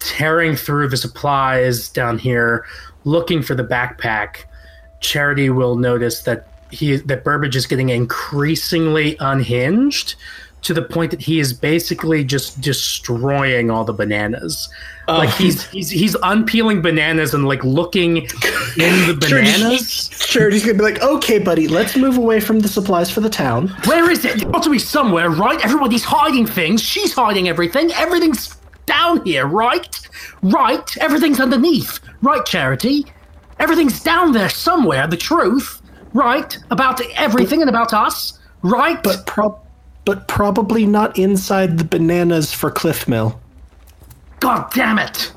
[0.00, 2.66] tearing through the supplies down here,
[3.04, 4.44] looking for the backpack,
[5.00, 10.14] Charity will notice that he that Burbage is getting increasingly unhinged
[10.62, 14.68] to the point that he is basically just destroying all the bananas.
[15.08, 15.18] Oh.
[15.18, 20.10] Like he's he's he's unpeeling bananas and like looking in the bananas.
[20.12, 23.30] Sure, he's gonna be like, okay, buddy, let's move away from the supplies for the
[23.30, 23.68] town.
[23.86, 24.42] Where is it?
[24.42, 25.62] It ought to be somewhere, right?
[25.64, 26.82] Everybody's hiding things.
[26.82, 27.90] She's hiding everything.
[27.92, 28.56] Everything's
[28.86, 29.98] down here, right?
[30.42, 30.96] Right?
[30.98, 32.00] Everything's underneath.
[32.22, 33.06] Right, Charity?
[33.58, 35.06] Everything's down there somewhere.
[35.06, 35.79] The truth,
[36.12, 36.56] right?
[36.70, 39.02] About everything and about us, right?
[39.02, 39.58] But prob
[40.04, 43.38] but probably not inside the bananas for Cliff Mill.
[44.40, 45.32] God damn it!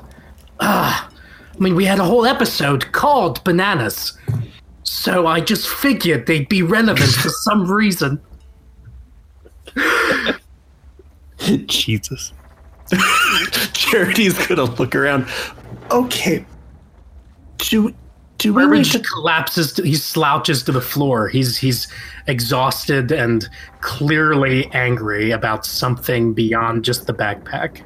[0.60, 1.10] Ah,
[1.54, 4.18] I mean, we had a whole episode called Bananas.
[4.82, 8.20] So I just figured they'd be relevant for some reason.
[11.66, 12.32] Jesus.
[13.72, 15.26] Charity's gonna look around.
[15.90, 16.44] Okay.
[17.58, 17.94] Do
[18.44, 19.72] do we Burbage to collapses.
[19.72, 21.28] To, he slouches to the floor.
[21.28, 21.88] He's he's
[22.26, 23.48] exhausted and
[23.80, 27.82] clearly angry about something beyond just the backpack.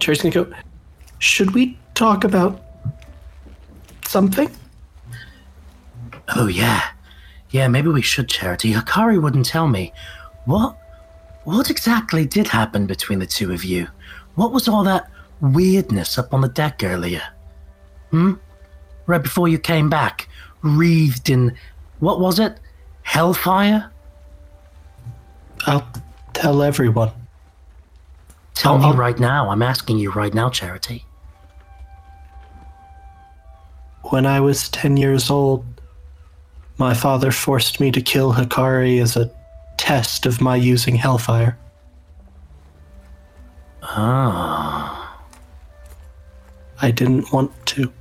[0.00, 0.56] Charity's gonna go.
[1.20, 2.60] Should we talk about
[4.06, 4.50] something?
[6.34, 6.88] Oh yeah,
[7.50, 7.68] yeah.
[7.68, 8.28] Maybe we should.
[8.28, 8.72] Charity.
[8.72, 9.92] Hikari wouldn't tell me.
[10.46, 10.76] What?
[11.44, 13.86] What exactly did happen between the two of you?
[14.34, 15.08] What was all that
[15.40, 17.22] weirdness up on the deck earlier?
[18.10, 18.32] Hmm.
[19.10, 20.28] Right before you came back,
[20.62, 21.56] wreathed in
[21.98, 22.60] what was it?
[23.02, 23.90] Hellfire.
[25.66, 25.84] I'll
[26.32, 27.10] tell everyone.
[28.54, 29.50] Tell I'll- me right now.
[29.50, 31.04] I'm asking you right now, Charity.
[34.10, 35.64] When I was 10 years old,
[36.78, 39.28] my father forced me to kill Hikari as a
[39.76, 41.58] test of my using Hellfire.
[43.82, 45.16] Ah.
[46.80, 47.92] I didn't want to.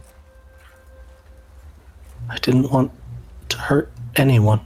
[2.29, 2.91] I didn't want
[3.49, 4.61] to hurt anyone.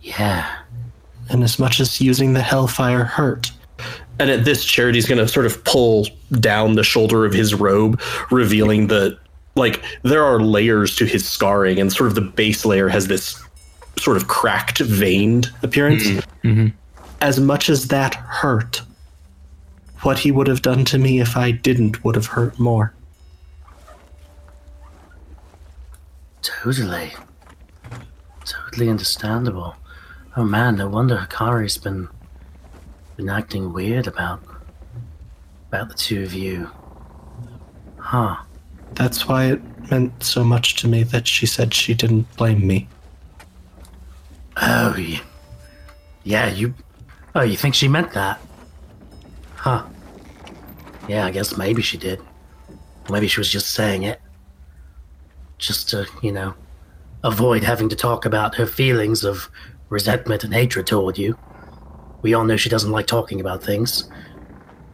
[0.00, 0.46] Yeah.
[1.28, 3.50] And as much as using the Hellfire hurt.
[4.18, 6.06] And at this, Charity's going to sort of pull
[6.40, 8.00] down the shoulder of his robe,
[8.30, 9.18] revealing the.
[9.56, 13.42] Like, there are layers to his scarring, and sort of the base layer has this
[13.98, 16.04] sort of cracked, veined appearance.
[16.44, 16.72] Mhm.
[17.22, 18.82] As much as that hurt,
[20.02, 22.92] what he would have done to me if I didn't would have hurt more.
[26.46, 27.12] Totally.
[28.44, 29.74] Totally understandable.
[30.36, 32.08] Oh man, no wonder Hikari's been
[33.16, 34.40] been acting weird about
[35.68, 36.70] about the two of you.
[37.98, 38.36] Huh.
[38.92, 42.86] That's why it meant so much to me that she said she didn't blame me.
[44.56, 45.20] Oh yeah.
[46.22, 46.74] Yeah, you
[47.34, 48.40] Oh, you think she meant that?
[49.56, 49.84] Huh.
[51.08, 52.20] Yeah, I guess maybe she did.
[53.10, 54.20] Maybe she was just saying it.
[55.58, 56.54] Just to, you know,
[57.24, 59.50] avoid having to talk about her feelings of
[59.88, 61.38] resentment and hatred toward you.
[62.22, 64.08] We all know she doesn't like talking about things.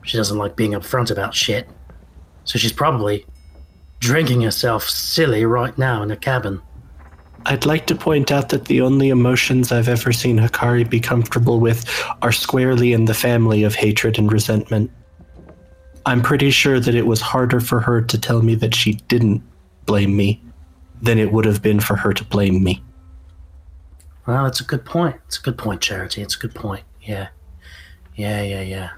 [0.05, 1.69] She doesn't like being upfront about shit.
[2.45, 3.27] So she's probably
[4.01, 6.61] drinking herself silly right now in her cabin.
[7.47, 11.59] I'd like to point out that the only emotions I've ever seen Hikari be comfortable
[11.59, 11.85] with
[12.23, 14.91] are squarely in the family of hatred and resentment.
[16.07, 19.43] I'm pretty sure that it was harder for her to tell me that she didn't
[19.87, 20.41] blame me
[21.03, 22.83] than it would have been for her to blame me.
[24.27, 25.17] Well, it's a good point.
[25.27, 26.23] It's a good point, Charity.
[26.23, 26.85] It's a good point.
[27.03, 27.29] Yeah.
[28.15, 28.91] Yeah, yeah, yeah.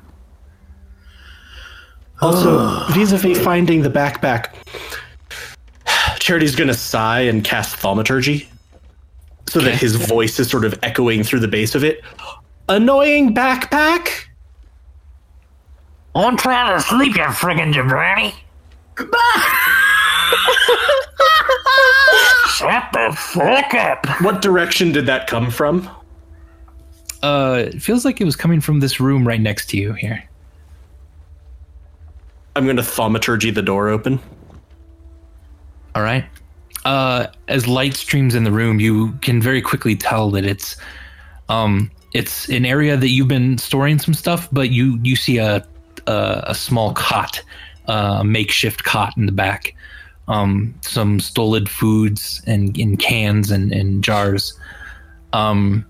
[2.20, 4.55] Also, vis-a-vis finding the backpack,
[6.18, 8.48] Charity's gonna sigh and cast thaumaturgy,
[9.48, 12.02] so that his voice is sort of echoing through the base of it.
[12.68, 14.26] Annoying backpack.
[16.14, 18.34] I'm trying to sleep, you friggin' jabroni.
[22.49, 24.07] Shut the fuck up.
[24.22, 25.89] What direction did that come from?
[27.22, 30.22] Uh, it feels like it was coming from this room right next to you here.
[32.55, 34.20] I'm gonna thaumaturgy the door open.
[35.95, 36.24] All right.
[36.85, 40.76] Uh, as light streams in the room, you can very quickly tell that it's,
[41.49, 45.66] um, it's an area that you've been storing some stuff, but you you see a
[46.07, 47.43] a, a small cot,
[47.89, 49.74] uh, a makeshift cot in the back,
[50.29, 54.59] um, some stolid foods and in cans and, and jars,
[55.33, 55.85] um,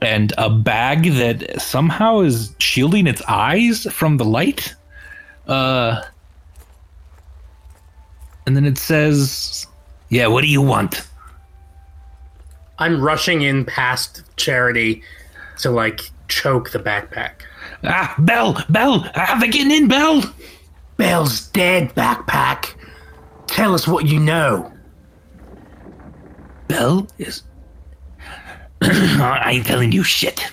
[0.00, 4.74] and a bag that somehow is shielding its eyes from the light.
[5.46, 6.02] Uh,
[8.46, 9.66] and then it says,
[10.08, 11.06] "Yeah, what do you want?"
[12.78, 15.02] I'm rushing in past Charity
[15.58, 17.32] to like choke the backpack.
[17.84, 20.22] Ah, Bell, Bell, ah, they're getting in, Bell.
[20.96, 22.73] Bell's dead, backpack.
[23.54, 24.72] Tell us what you know.
[26.66, 27.44] Bell is.
[28.82, 30.44] I ain't telling you shit.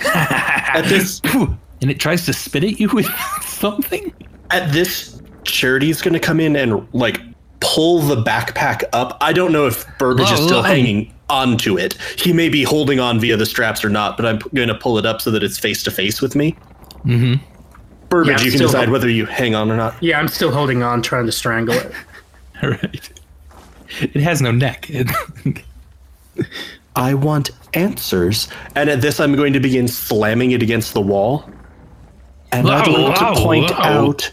[0.00, 1.56] At this, and
[1.90, 3.06] it tries to spit at you with
[3.42, 4.12] something.
[4.50, 7.20] at this, Charity's gonna come in and like
[7.60, 9.16] pull the backpack up.
[9.20, 10.62] I don't know if Burbage is still whoa.
[10.62, 11.94] hanging onto it.
[12.18, 15.06] He may be holding on via the straps or not, but I'm gonna pull it
[15.06, 16.56] up so that it's face to face with me.
[17.04, 17.34] Mm-hmm.
[18.08, 20.00] Burbage, Yeah, you can decide hold- whether you hang on or not.
[20.02, 21.92] Yeah, I'm still holding on, trying to strangle it.
[22.62, 23.10] All right.
[24.00, 24.90] It has no neck.
[26.96, 28.48] I want answers.
[28.74, 31.48] And at this, I'm going to begin slamming it against the wall.
[32.52, 33.82] And I'd like whoa, to point whoa.
[33.82, 34.30] out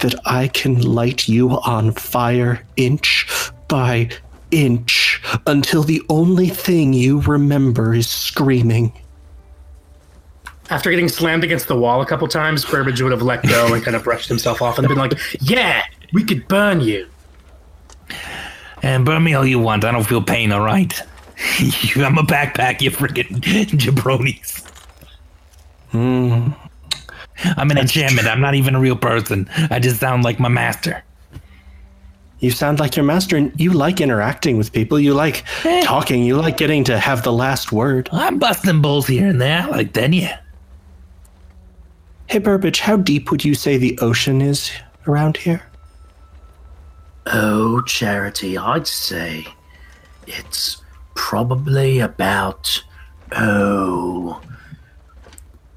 [0.00, 3.26] that I can light you on fire inch
[3.68, 4.10] by
[4.50, 8.92] inch until the only thing you remember is screaming.
[10.70, 13.84] After getting slammed against the wall a couple times, Burbage would have let go and
[13.84, 15.82] kind of brushed himself off and been like, "Yeah,
[16.12, 17.06] we could burn you."
[18.82, 19.84] And burn me all you want.
[19.84, 20.92] I don't feel pain, all right?
[21.96, 23.40] I'm a backpack, you freaking
[23.78, 24.68] jabronis.
[25.90, 26.50] Hmm.
[27.44, 28.28] I'm an enchantment.
[28.28, 29.48] I'm not even a real person.
[29.70, 31.02] I just sound like my master.
[32.38, 34.98] You sound like your master, and you like interacting with people.
[34.98, 35.82] You like eh.
[35.82, 36.24] talking.
[36.24, 38.08] You like getting to have the last word.
[38.12, 40.40] I'm busting balls here and there, like then, yeah.
[42.26, 44.72] Hey, Burbage, how deep would you say the ocean is
[45.06, 45.62] around here?
[47.26, 49.46] Oh, Charity, I'd say
[50.26, 50.82] it's
[51.14, 52.82] probably about,
[53.32, 54.40] oh,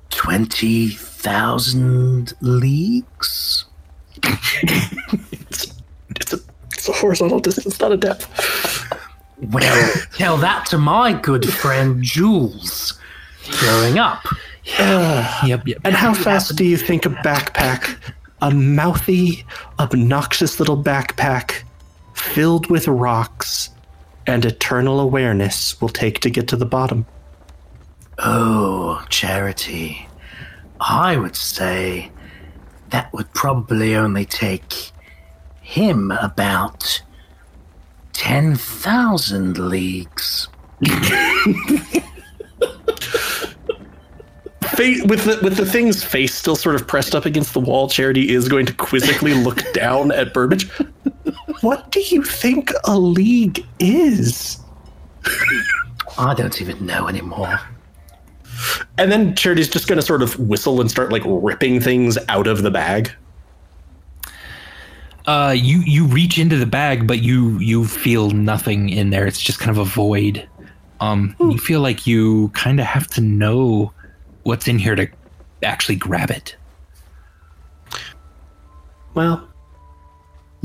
[0.09, 3.65] 20,000 leagues?
[4.23, 5.67] It's
[6.33, 6.39] a,
[6.71, 8.27] it's a horizontal distance, not a depth.
[9.51, 12.99] Well, tell that to my good friend Jules
[13.59, 14.25] growing up.
[15.45, 15.77] Yep, yep.
[15.83, 17.99] And how fast do you think a backpack,
[18.41, 19.45] a mouthy,
[19.79, 21.63] obnoxious little backpack
[22.13, 23.69] filled with rocks
[24.27, 27.05] and eternal awareness will take to get to the bottom?
[28.19, 30.07] Oh, Charity,
[30.79, 32.11] I would say
[32.89, 34.91] that would probably only take
[35.61, 37.01] him about
[38.13, 40.47] 10,000 leagues.
[44.71, 47.87] Fa- with the with the thing's face still sort of pressed up against the wall,
[47.89, 50.69] Charity is going to quizzically look down at Burbage.
[51.61, 54.59] What do you think a league is?
[56.17, 57.59] I don't even know anymore.
[58.97, 62.47] And then Charity's just going to sort of whistle and start like ripping things out
[62.47, 63.11] of the bag.
[65.27, 69.25] Uh, you you reach into the bag, but you you feel nothing in there.
[69.25, 70.47] It's just kind of a void.
[70.99, 73.91] Um, you feel like you kind of have to know
[74.45, 75.07] what's in here to
[75.61, 76.55] actually grab it.
[79.13, 79.47] Well,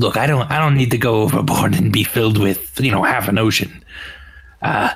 [0.01, 3.03] Look, I don't I don't need to go overboard and be filled with you know
[3.03, 3.85] half an ocean.
[4.59, 4.89] Uh,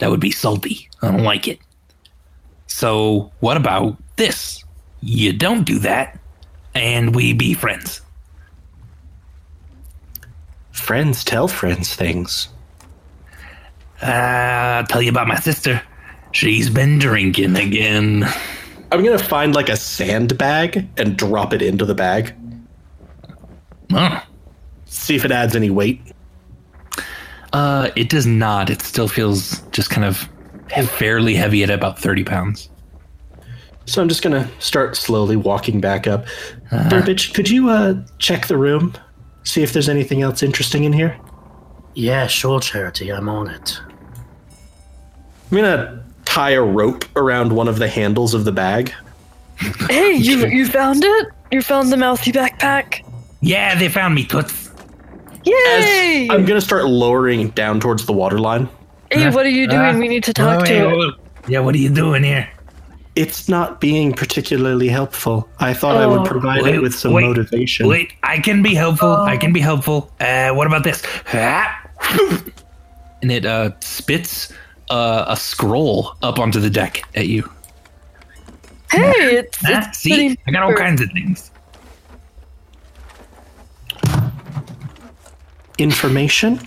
[0.00, 0.90] that would be salty.
[1.00, 1.58] I don't like it.
[2.66, 4.62] So what about this?
[5.00, 6.18] You don't do that,
[6.74, 8.02] and we be friends.
[10.72, 12.48] friends tell friends things.
[14.02, 15.80] Uh, I'll tell you about my sister.
[16.36, 18.24] She's been drinking again.
[18.92, 22.34] I'm I'm gonna find like a sandbag and drop it into the bag.
[23.90, 24.22] Oh.
[24.84, 26.02] See if it adds any weight.
[27.54, 28.68] Uh, it does not.
[28.68, 30.28] It still feels just kind of
[30.90, 32.68] fairly heavy at about 30 pounds.
[33.86, 36.26] So I'm just gonna start slowly walking back up.
[36.90, 38.92] Burbage, could you uh check the room?
[39.44, 41.18] See if there's anything else interesting in here?
[41.94, 43.10] Yeah, sure, Charity.
[43.10, 43.80] I'm on it.
[45.50, 46.05] I'm gonna
[46.36, 48.92] tie a rope around one of the handles of the bag.
[49.88, 51.28] Hey, you you found it?
[51.50, 53.02] You found the mouthy backpack?
[53.40, 54.70] Yeah, they found me, Toots.
[55.44, 56.28] Yay!
[56.28, 58.68] As I'm gonna start lowering down towards the water line.
[59.10, 59.96] hey, what are you doing?
[59.96, 60.96] Uh, we need to talk Oh, to yeah, it.
[60.96, 61.12] well,
[61.48, 62.46] Yeah, what are you doing here?
[63.14, 65.48] It's not being particularly helpful.
[65.58, 66.18] I thought I Oh.
[66.18, 67.86] would provide Wait, it with some wait, motivation.
[67.88, 69.14] Wait, I can be helpful.
[69.22, 70.10] I can be helpful.
[70.20, 71.00] Uh, what about this?
[73.22, 74.52] And it uh, spits
[74.90, 77.48] uh, a scroll up onto the deck at you.
[78.90, 79.00] Hey,
[79.38, 79.82] it's, Huh?
[79.88, 81.50] it's See, pretty- I got all kinds of things.
[85.78, 86.58] Information?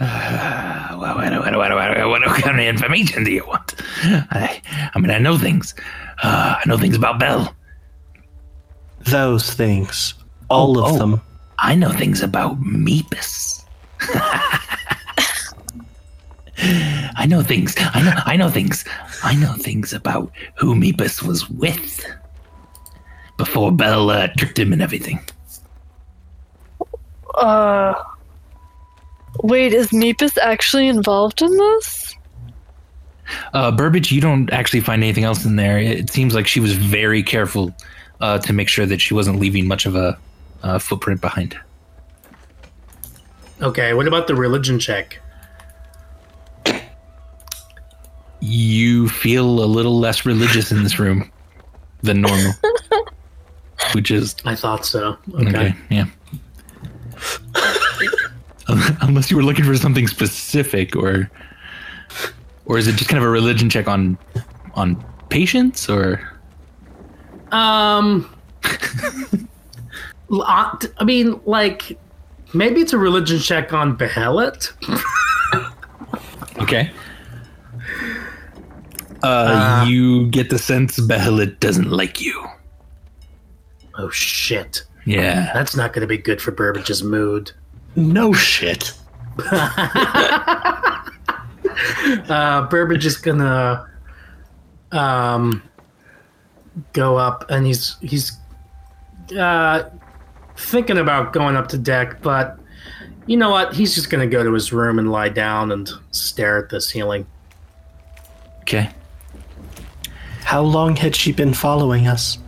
[0.00, 1.70] Uh, what, what, what, what,
[2.08, 3.74] what, what kind of information do you want?
[4.02, 4.60] I,
[4.94, 5.74] I mean, I know things.
[6.22, 7.54] Uh, I know things about Bell.
[9.06, 10.14] Those things.
[10.48, 10.98] All Oh, of oh.
[10.98, 11.20] them.
[11.58, 13.64] I know things about Meepus.
[17.16, 17.74] I know things.
[17.78, 18.20] I know.
[18.24, 18.84] I know things.
[19.22, 22.04] I know things about who Meepus was with
[23.36, 25.20] before Belle uh, tricked him and everything.
[27.34, 27.94] Uh,
[29.42, 32.14] wait, is Meepus actually involved in this?
[33.52, 35.78] Uh, Burbage, you don't actually find anything else in there.
[35.78, 37.74] It seems like she was very careful
[38.20, 40.18] uh, to make sure that she wasn't leaving much of a
[40.62, 41.58] uh, footprint behind.
[43.62, 45.20] Okay, what about the religion check?
[48.46, 51.30] You feel a little less religious in this room
[52.02, 52.52] than normal,
[53.92, 55.16] which is I thought so.
[55.34, 55.48] Okay.
[55.48, 56.04] Okay, yeah.
[58.68, 61.30] Unless you were looking for something specific, or
[62.66, 64.18] or is it just kind of a religion check on
[64.74, 66.20] on patience, or
[67.50, 68.30] Um,
[68.64, 71.98] uh, I mean, like,
[72.52, 74.72] maybe it's a religion check on Behelit.
[76.60, 76.90] okay?
[79.24, 82.46] Uh, you get the sense Behelit doesn't like you.
[83.96, 87.52] Oh shit, Yeah, that's not going to be good for Burbage's mood.
[87.96, 88.92] No shit.
[92.28, 93.88] Uh, Burbage is gonna
[94.92, 95.62] um
[96.92, 98.38] go up, and he's he's
[99.36, 99.84] uh
[100.56, 102.58] thinking about going up to deck, but
[103.26, 103.74] you know what?
[103.74, 107.26] He's just gonna go to his room and lie down and stare at the ceiling.
[108.60, 108.90] okay.
[110.44, 112.38] How long had she been following us?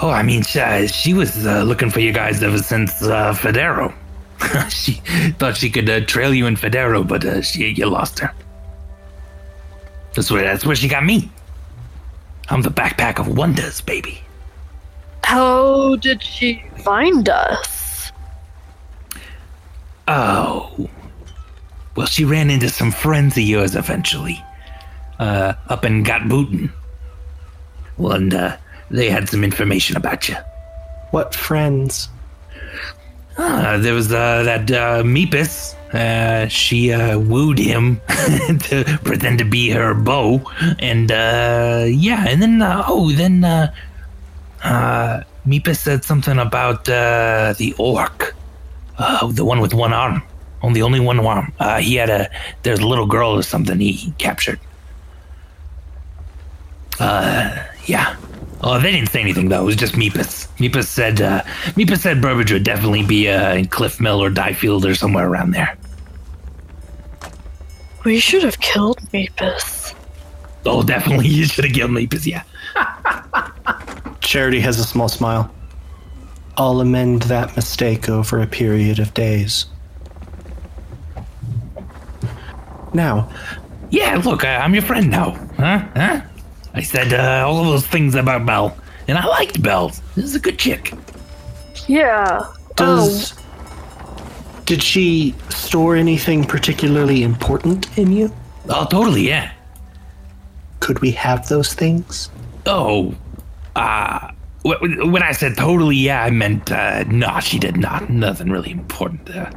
[0.00, 3.32] Oh, I mean, she, uh, she was uh, looking for you guys ever since uh,
[3.32, 3.94] Federo.
[4.70, 4.94] she
[5.38, 8.32] thought she could uh, trail you in Federo, but uh, she, you lost her.
[10.14, 11.30] That's where that's where she got me.
[12.48, 14.22] I'm the backpack of wonders, baby.
[15.24, 18.12] How did she find us?
[20.06, 20.88] Oh,
[21.96, 24.42] well, she ran into some friends of yours eventually,
[25.18, 26.70] uh, up in Gatbooten.
[27.96, 28.56] Well, and uh,
[28.90, 30.36] they had some information about you.
[31.10, 32.08] What friends?
[33.36, 35.74] Uh, there was uh, that uh, Meepus.
[35.94, 38.00] Uh, she uh, wooed him
[38.64, 40.42] to pretend to be her beau,
[40.80, 43.72] and uh, yeah, and then uh, oh, then uh,
[44.64, 48.34] uh, Meepus said something about uh, the orc,
[48.98, 50.22] uh, the one with one arm,
[50.62, 51.52] only only one arm.
[51.58, 52.28] Uh, he had a
[52.64, 54.60] there's a little girl or something he captured.
[57.00, 58.16] Uh, yeah.
[58.60, 59.62] Oh, they didn't say anything though.
[59.62, 60.48] It was just Meepus.
[60.58, 61.42] Meepus said uh,
[61.76, 65.52] Meepus said Burbage would definitely be uh, in Cliff Mill or Diefield or somewhere around
[65.52, 65.76] there.
[68.04, 69.94] We should have killed Meepus.
[70.66, 71.28] Oh, definitely.
[71.38, 72.26] You should have killed Meepus.
[72.26, 72.42] Yeah.
[74.20, 75.52] Charity has a small smile.
[76.56, 79.66] I'll amend that mistake over a period of days.
[82.92, 83.30] Now,
[83.90, 84.16] Yeah.
[84.24, 85.30] Look, I, I'm your friend now.
[85.56, 85.78] Huh?
[85.94, 86.20] Huh?
[86.78, 88.78] I said uh, all of those things about Belle,
[89.08, 89.88] and I liked Belle.
[90.14, 90.92] This is a good chick.
[91.88, 92.52] Yeah.
[92.76, 93.34] does.
[94.64, 98.32] Did she store anything particularly important in you?
[98.68, 99.26] Oh, totally.
[99.26, 99.50] Yeah.
[100.78, 102.30] Could we have those things?
[102.64, 103.12] Oh,
[103.74, 104.37] uh, wh-
[105.10, 107.40] when I said totally, yeah, I meant uh, no.
[107.40, 108.10] She did not.
[108.10, 109.26] Nothing really important.
[109.26, 109.50] there.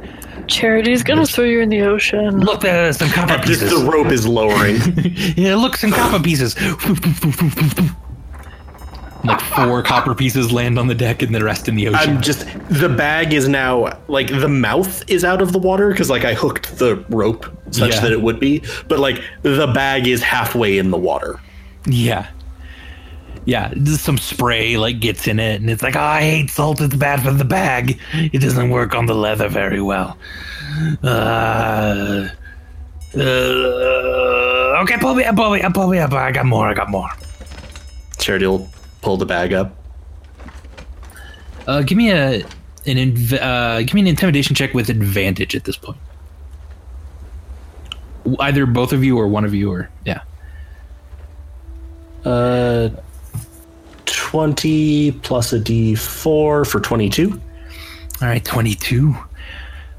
[0.48, 2.40] Charity's gonna throw you in the ocean.
[2.40, 3.70] look, there's some copper Just pieces.
[3.82, 4.76] the rope is lowering.
[5.36, 6.56] yeah, look, some copper pieces.
[9.24, 12.16] like four copper pieces land on the deck, and the rest in the ocean.
[12.16, 16.10] I'm just the bag is now like the mouth is out of the water because
[16.10, 18.00] like I hooked the rope such Yeah.
[18.00, 21.40] that it would be, but like the bag is halfway in the water.
[21.86, 22.28] Yeah.
[23.44, 26.80] Yeah, just some spray like gets in it, and it's like, oh, I hate salt.
[26.80, 27.98] It's bad for the bag.
[28.14, 30.16] It doesn't work on the leather very well.
[31.02, 32.28] Uh,
[33.16, 33.18] uh,
[34.82, 36.12] okay, pull me up, pull me up, pull me up.
[36.12, 36.68] I got more.
[36.68, 37.08] I got more.
[38.18, 38.68] Charity will
[39.00, 39.76] pull the bag up.
[41.66, 42.44] Uh, give me a
[42.86, 45.98] an inv- uh, give me an intimidation check with advantage at this point.
[48.38, 50.20] Either both of you or one of you, or yeah.
[52.24, 52.90] Uh,
[54.12, 57.40] twenty plus a D four for twenty two.
[58.22, 59.16] All right, 22.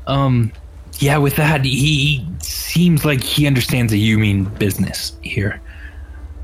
[0.08, 0.54] Um,
[1.00, 5.62] yeah, with that, he, he seems like he understands that you mean business here.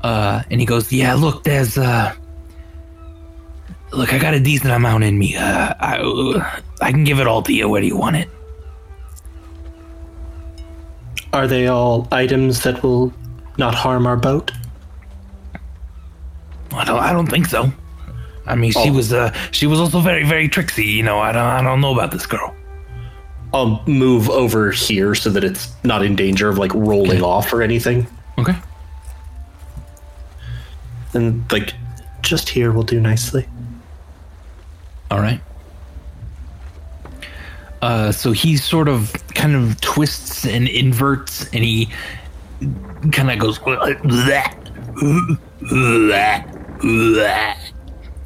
[0.02, 2.14] Uh, and he goes, yeah, look, there's, uh,
[3.92, 5.36] look, I got a decent amount in me.
[5.36, 7.66] Uh, I, I can give it all to you.
[7.66, 8.28] Where do you want it?
[11.32, 13.10] Are they all items that will
[13.56, 14.52] not harm our boat?
[16.72, 17.72] I don't, I don't think so.
[18.46, 18.92] I mean, she Oh.
[18.92, 20.84] was, uh, she was also very, very tricksy.
[20.86, 22.54] You know, I don't, I don't know about this girl.
[23.52, 27.62] I'll move over here so that it's not in danger of like rolling off or
[27.62, 28.06] anything.
[28.38, 28.54] Okay.
[31.14, 31.74] And like
[32.22, 33.46] just here will do nicely.
[35.10, 35.40] All right.
[37.82, 41.88] Uh, so he sort of kind of twists and inverts, and he
[43.10, 44.56] kind of goes that
[45.62, 47.56] bleh," and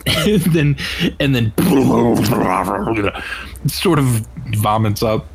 [0.52, 0.76] then
[1.20, 1.52] and then
[3.66, 4.05] sort of
[4.56, 5.26] vomits up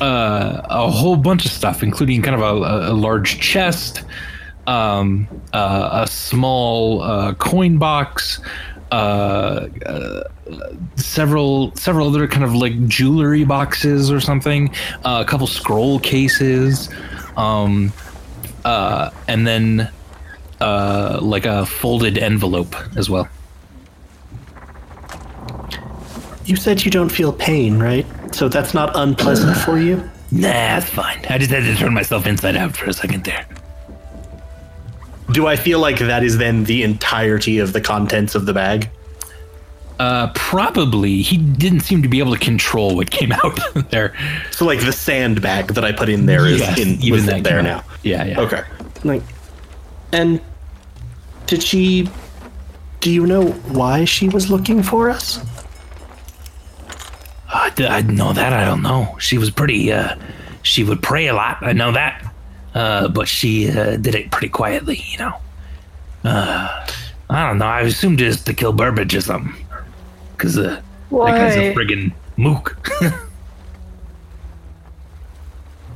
[0.00, 4.02] uh, a whole bunch of stuff, including kind of a, a, large chest,
[4.66, 8.40] um, uh, a small uh, coin box,
[8.90, 10.24] uh, uh,
[10.96, 14.74] several several other kind of like jewelry boxes or something,
[15.04, 16.90] uh, a couple scroll cases,
[17.36, 17.92] um,
[18.64, 19.90] and then
[20.62, 23.28] uh, like a folded envelope as well.
[26.44, 28.06] You said you don't feel pain, right?
[28.34, 29.96] So that's not unpleasant for you?
[30.32, 31.24] Nah, that's fine.
[31.28, 33.46] I just had to turn myself inside out for a second there.
[35.32, 38.90] Do I feel like that is then the entirety of the contents of the bag?
[39.98, 43.58] Uh, probably he didn't seem to be able to control what came out
[43.90, 44.14] there.
[44.50, 47.44] So like the sandbag that I put in there is Yes, in even even that
[47.44, 47.78] there now.
[47.78, 47.84] out.
[48.02, 48.40] Yeah, yeah.
[48.40, 48.62] Okay.
[49.04, 49.22] Like
[50.12, 50.40] and
[51.52, 52.08] did she
[53.00, 55.38] do you know why she was looking for us?
[57.52, 58.54] I, d- I know that.
[58.54, 59.18] I don't know.
[59.18, 59.92] She was pretty.
[59.92, 60.16] Uh,
[60.62, 61.58] she would pray a lot.
[61.60, 62.32] I know that.
[62.74, 65.34] Uh, but she uh, did it pretty quietly, you know.
[66.24, 66.86] Uh,
[67.28, 67.66] I don't know.
[67.66, 69.66] I assumed just to kill Burbage or something.
[70.38, 70.80] Cause uh,
[71.10, 72.78] that guy's a friggin' mook.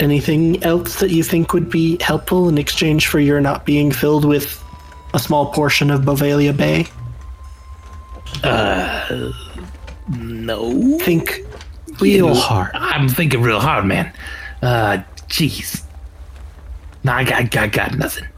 [0.00, 4.26] Anything else that you think would be helpful in exchange for your not being filled
[4.26, 4.62] with
[5.16, 6.86] a small portion of Bovalia Bay?
[8.44, 9.32] Uh,
[10.08, 10.98] no.
[10.98, 11.40] Think
[12.00, 12.70] real hard.
[12.74, 14.12] I'm thinking real hard, man.
[14.60, 14.98] Uh,
[15.28, 15.82] jeez.
[17.02, 18.28] Nah, I got, I got nothing.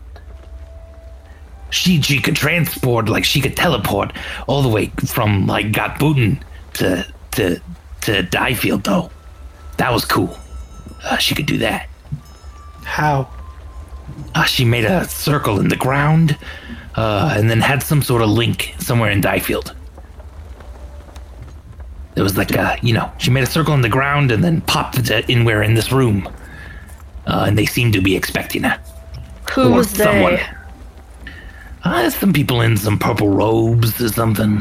[1.70, 4.12] She, she could transport, like, she could teleport
[4.46, 6.40] all the way from, like, Gotbooten
[6.74, 7.60] to, to,
[8.02, 9.10] to Diefield, though.
[9.78, 10.38] That was cool.
[11.02, 11.88] Uh, she could do that.
[12.84, 13.28] How?
[14.34, 16.36] Uh, she made a circle in the ground,
[16.96, 19.74] uh, and then had some sort of link somewhere in Diefield.
[22.16, 24.60] It was like, uh, you know, she made a circle in the ground and then
[24.62, 26.28] popped it in where in this room.
[27.26, 28.78] Uh, and they seemed to be expecting her.
[29.52, 30.34] Who Or was someone.
[30.36, 30.46] they?
[31.84, 34.58] Uh, some people in some purple robes or something.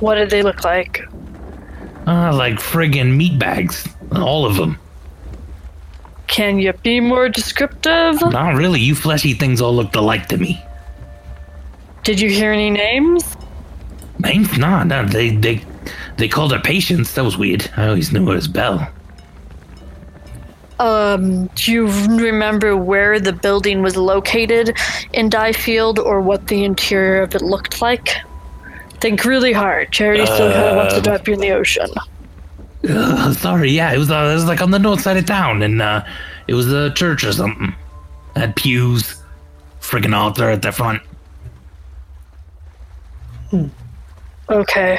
[0.00, 1.04] What did they look like?
[2.06, 3.88] Uh, like friggin' meat bags.
[4.12, 4.78] All of them.
[6.26, 8.20] Can you be more descriptive?
[8.20, 8.80] Not really.
[8.80, 10.62] You fleshy things all looked alike to me.
[12.02, 13.36] Did you hear any names?
[14.18, 14.56] Names?
[14.58, 15.04] Nah, no.
[15.04, 15.62] They, they,
[16.16, 17.12] they called her Patience.
[17.14, 17.70] That was weird.
[17.76, 18.90] I always knew her as Belle.
[20.78, 21.86] Um, do you
[22.16, 24.76] remember where the building was located
[25.12, 28.16] in Diefield or what the interior of it looked like?
[29.00, 29.90] Think really hard.
[29.92, 31.88] Charity still wants to drop you in the ocean.
[32.88, 35.62] Uh, sorry, yeah, it was uh, it was like on the north side of town,
[35.62, 36.04] and uh,
[36.46, 37.74] it was a church or something.
[38.34, 39.22] Had pews,
[39.80, 41.02] friggin' altar at the front.
[44.50, 44.98] Okay.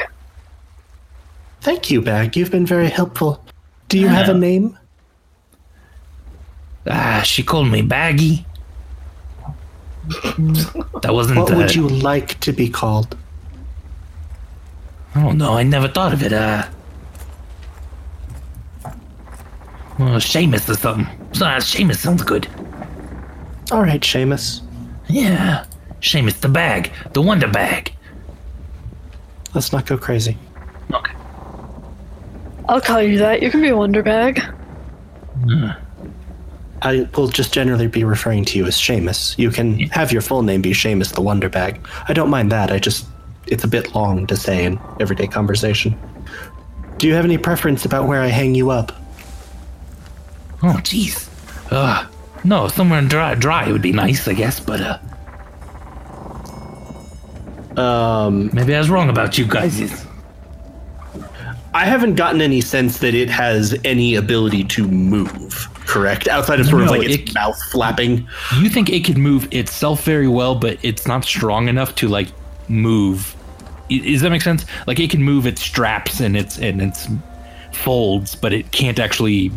[1.61, 2.35] Thank you, Bag.
[2.35, 3.43] You've been very helpful.
[3.89, 4.77] Do you have a name?
[6.89, 8.45] Ah, she called me Baggy.
[10.07, 11.39] that wasn't.
[11.39, 13.17] What uh, would you like to be called?
[15.15, 15.53] I don't know.
[15.53, 16.33] I never thought of it.
[16.33, 16.67] Uh.
[19.99, 21.05] Well, Seamus or something.
[21.41, 22.47] Uh, Seamus sounds good.
[23.71, 24.61] All right, Seamus.
[25.09, 25.65] Yeah.
[26.01, 26.91] Seamus the bag.
[27.13, 27.93] The wonder bag.
[29.53, 30.37] Let's not go crazy.
[30.93, 31.13] Okay.
[32.69, 33.41] I'll call you that.
[33.41, 34.53] You can be Wonderbag.
[36.81, 39.37] I will just generally be referring to you as Seamus.
[39.37, 41.85] You can have your full name be Seamus the Wonder Bag.
[42.07, 42.71] I don't mind that.
[42.71, 43.07] I just
[43.47, 45.97] it's a bit long to say in everyday conversation.
[46.97, 48.91] Do you have any preference about where I hang you up?
[50.63, 51.29] Oh, jeez.
[51.71, 52.07] Uh,
[52.43, 54.99] no, somewhere dry, dry would be nice, I guess, but, uh,
[57.79, 60.03] Um, maybe I was wrong about you guys.
[61.75, 65.69] I haven't gotten any sense that it has any ability to move.
[65.85, 68.27] Correct, outside of sort of like its it- mouth flapping.
[68.59, 72.29] You think it could move itself very well, but it's not strong enough to, like,
[72.67, 73.35] move.
[73.89, 74.65] Does that make sense?
[74.87, 77.07] Like, it can move its straps and its, and its
[77.73, 79.51] folds, but it can't actually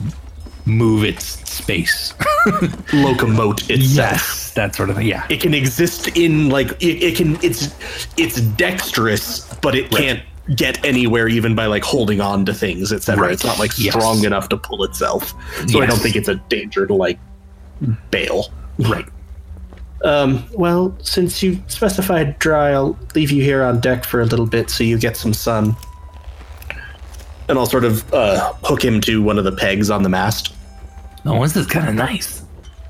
[0.67, 2.13] move its space.
[2.93, 3.79] Locomote itself.
[4.13, 5.07] yes, that sort of thing.
[5.07, 5.27] Yeah.
[5.29, 7.37] It can exist in like it, it can.
[7.43, 7.75] It's
[8.17, 10.23] it's dexterous, but it can't
[10.57, 13.23] get anywhere even by like holding on to things, etc.
[13.23, 13.33] Right.
[13.33, 13.95] It's not like Yes.
[13.95, 15.35] strong enough to pull itself.
[15.69, 17.19] So I don't think it's a danger to like
[18.11, 18.47] bail.
[18.79, 19.07] Right.
[20.03, 24.47] Um, well, since you specified dry, I'll leave you here on deck for a little
[24.47, 25.77] bit so you get some sun.
[27.51, 30.55] And I'll sort of uh, hook him to one of the pegs on the mast.
[31.27, 32.45] Oh, this is kind of nice.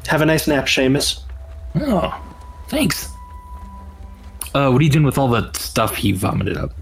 [0.06, 1.20] Have a nice nap, Seamus.
[1.76, 2.14] Oh,
[2.68, 3.08] thanks.
[4.54, 6.72] Uh, what are you doing with all the stuff he vomited up?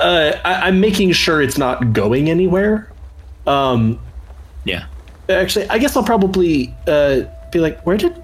[0.00, 2.90] Uh, I- I'm making sure it's not going anywhere.
[3.46, 3.98] Um,
[4.64, 4.84] Yeah.
[5.28, 8.14] actually, I guess I'll probably uh, be like, where did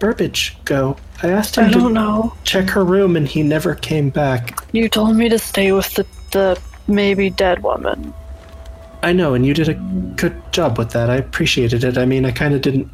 [0.00, 0.96] Burbage go?
[1.22, 2.32] I asked him I to don't know.
[2.44, 4.58] check her room and he never came back.
[4.72, 8.12] You told me to stay with the, the maybe dead woman.
[9.02, 9.74] I know, and you did a
[10.16, 11.10] good job with that.
[11.10, 11.98] I appreciated it.
[11.98, 12.88] I mean, I kind of didn't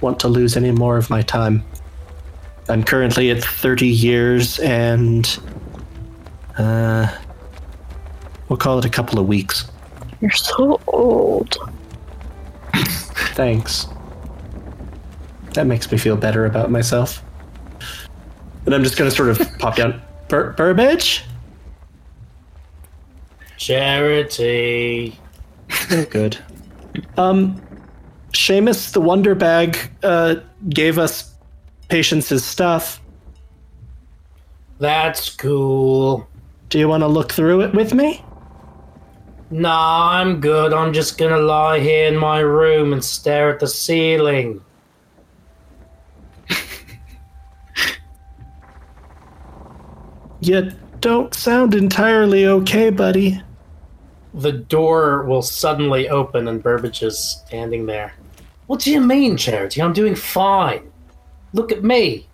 [0.00, 1.62] want to lose any more of my time.
[2.68, 5.38] I'm currently at 30 years and.
[6.56, 7.12] Uh.
[8.48, 9.70] We'll call it a couple of weeks.
[10.20, 11.56] You're so old.
[13.34, 13.86] Thanks.
[15.54, 17.22] That makes me feel better about myself.
[18.66, 20.00] And I'm just gonna sort of pop down.
[20.28, 21.22] Bur- Burbage?
[23.64, 25.18] Charity.
[26.10, 26.36] Good.
[27.16, 27.62] Um,
[28.32, 30.34] Seamus the Wonder Bag uh,
[30.68, 31.32] gave us
[31.88, 33.00] Patience's stuff.
[34.80, 36.28] That's cool.
[36.68, 38.22] Do you want to look through it with me?
[39.50, 40.74] Nah, I'm good.
[40.74, 44.62] I'm just gonna lie here in my room and stare at the ceiling.
[50.40, 50.70] You
[51.00, 53.40] don't sound entirely okay, buddy.
[54.34, 58.12] The door will suddenly open and Burbage is standing there.
[58.66, 59.80] What do you mean, Charity?
[59.80, 60.90] I'm doing fine.
[61.52, 62.26] Look at me.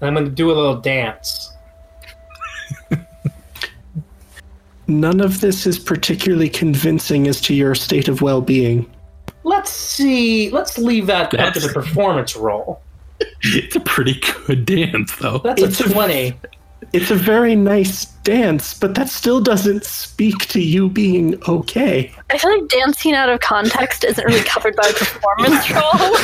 [0.00, 1.50] And I'm gonna do a little dance.
[4.86, 8.90] None of this is particularly convincing as to your state of well being.
[9.44, 10.50] Let's see.
[10.50, 12.80] Let's leave that up to the performance role.
[13.44, 15.38] It's a pretty good dance, though.
[15.38, 16.34] That's It's a a- 20.
[16.92, 22.12] It's a very nice dance, but that still doesn't speak to you being okay.
[22.30, 26.16] I feel like dancing out of context isn't really covered by a performance role.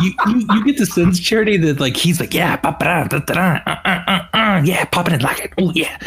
[0.00, 3.76] you, you you get the sense, Charity, that like he's like, yeah, pa-pa-da, da-da-da, uh,
[3.84, 5.98] uh, uh, uh, yeah, popping it like it, oh yeah.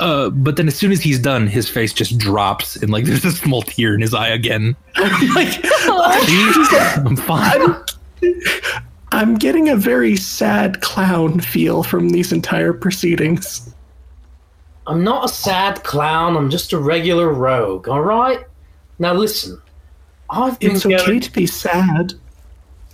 [0.00, 3.24] Uh, but then as soon as he's done, his face just drops and like there's
[3.24, 4.76] a small tear in his eye again.
[5.34, 6.52] like, See?
[6.96, 7.60] I'm fine.
[7.62, 8.91] I'm
[9.38, 13.74] getting a very sad clown feel from these entire proceedings.
[14.86, 16.36] I'm not a sad clown.
[16.36, 17.88] I'm just a regular rogue.
[17.88, 18.40] All right.
[18.98, 19.60] Now listen.
[20.30, 22.14] I've been It's going- okay to be sad.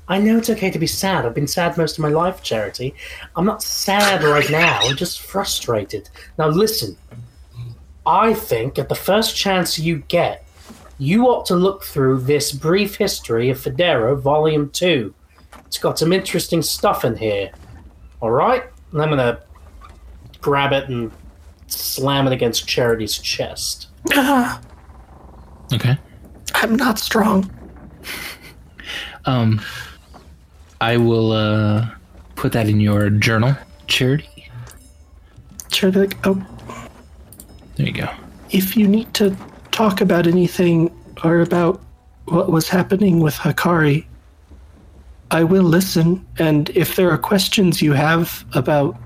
[0.09, 1.24] I know it's okay to be sad.
[1.27, 2.95] I've been sad most of my life, Charity.
[3.36, 4.81] I'm not sad right now.
[4.82, 6.09] I'm just frustrated.
[6.39, 6.97] Now listen.
[8.07, 10.45] I think at the first chance you get,
[10.99, 15.15] you ought to look through this brief history of Federo, Volume Two.
[15.69, 17.51] It's got some interesting stuff in here.
[18.20, 19.39] All right, and I'm gonna
[20.40, 21.12] grab it and
[21.69, 23.89] slam it against Charity's chest.
[24.12, 24.61] Ah,
[25.73, 25.97] Okay.
[26.55, 27.51] I'm not strong.
[29.27, 29.61] Um,
[30.81, 31.86] I will uh
[32.36, 33.55] put that in your journal,
[33.86, 34.51] Charity.
[35.70, 36.43] Charity, like, oh,
[37.77, 38.09] There you go.
[38.51, 39.36] if you need to
[39.70, 40.90] talk about anything
[41.23, 41.81] or about
[42.24, 44.07] what was happening with Hikari,
[45.31, 46.27] I will listen.
[46.39, 48.97] And if there are questions you have about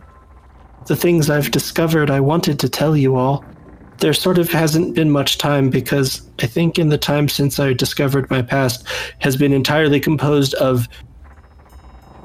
[0.87, 3.45] the things I've discovered, I wanted to tell you all.
[3.99, 7.73] There sort of hasn't been much time because I think in the time since I
[7.73, 8.87] discovered my past
[9.21, 10.89] has been entirely composed of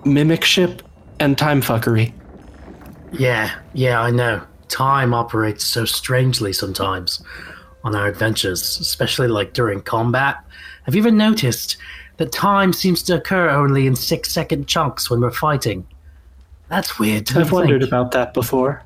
[0.04, 0.82] mimicship
[1.20, 2.14] and time fuckery.
[3.12, 4.42] Yeah, yeah, I know.
[4.70, 7.24] Time operates so strangely sometimes
[7.84, 10.44] on our adventures, especially like during combat.
[10.84, 11.78] Have you ever noticed
[12.18, 15.86] that time seems to occur only in six second chunks when we're fighting?
[16.70, 17.26] That's weird.
[17.26, 17.90] don't I've you wondered think?
[17.92, 18.84] about that before.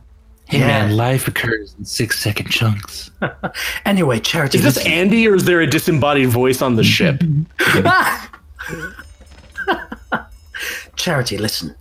[0.48, 0.68] Hey Yeah.
[0.68, 3.10] man, life occurs in six second chunks.
[3.86, 4.58] Anyway, Charity.
[4.60, 7.22] Is this listen- Andy or is there a disembodied voice on the ship?
[10.96, 11.76] Charity, listen.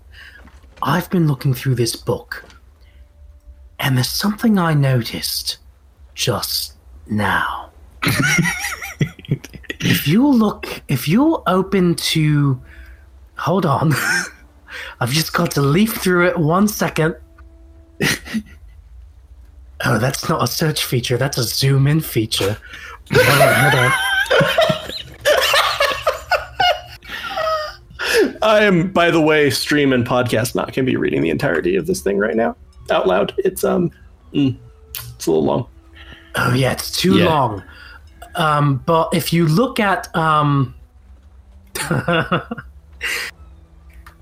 [0.82, 2.44] I've been looking through this book,
[3.78, 5.58] and there's something I noticed
[6.14, 6.74] just
[7.06, 7.70] now.
[9.90, 12.60] if you look, if you're open to.
[13.36, 13.92] Hold on.
[15.00, 17.16] I've just got to leaf through it one second.
[19.84, 22.56] oh, that's not a search feature, that's a zoom in feature.
[23.12, 23.92] Hold on, hold on.
[28.42, 31.76] I am, by the way, stream and podcast not going to be reading the entirety
[31.76, 32.56] of this thing right now
[32.90, 33.34] out loud.
[33.38, 33.90] It's um,
[34.32, 34.56] mm,
[35.14, 35.66] it's a little long.
[36.36, 37.26] Oh yeah, it's too Yeah.
[37.26, 37.62] long.
[38.36, 40.74] Um, but if you look at um,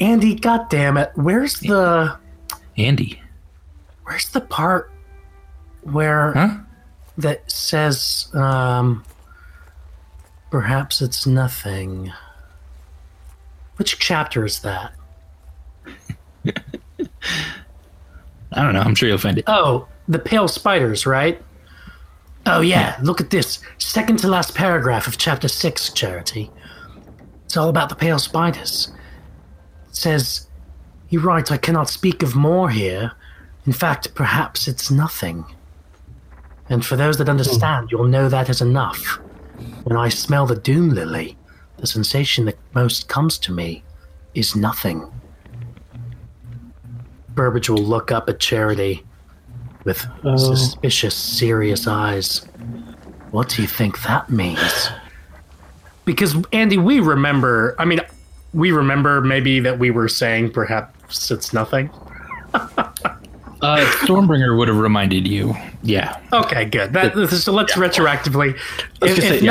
[0.01, 2.17] Andy, God damn it, where's the
[2.77, 3.21] Andy.
[4.05, 4.91] where's the part
[5.83, 6.57] where Huh?
[7.19, 9.05] that says um,
[10.51, 12.13] perhaps it's nothing?
[13.77, 14.93] Which chapter is that?
[18.53, 18.81] I don't know.
[18.81, 19.45] I'm sure you'll find it.
[19.47, 21.41] Oh, the pale spiders, right?
[22.51, 23.59] Oh yeah, look at this.
[23.77, 26.51] Second to last paragraph of chapter six, Charity.
[27.45, 28.91] It's all about the pale spiders.
[29.91, 30.47] It says
[31.09, 33.12] he writes, I cannot speak of more here.
[33.66, 35.45] In fact, perhaps it's nothing.
[36.70, 37.97] And for those that understand, hmm.
[37.97, 39.19] you'll know that is enough.
[39.85, 41.37] When I smell the doom lily,
[41.77, 43.83] the sensation that most comes to me
[44.35, 45.07] is nothing.
[47.29, 49.05] Burbage will look up at Charity
[49.89, 50.06] with
[50.39, 52.47] suspicious, serious eyes.
[53.31, 54.90] What do you think that means?
[56.05, 58.01] Because, Andy, we remember, I mean,
[58.52, 61.90] we remember maybe that we were saying perhaps it's nothing.
[63.60, 65.52] Uh, Stormbringer would have reminded you.
[65.82, 66.20] Yeah.
[66.32, 66.93] Okay, good.
[66.93, 68.52] That, so let's retroactively.
[69.01, 69.44] was If, gonna if say,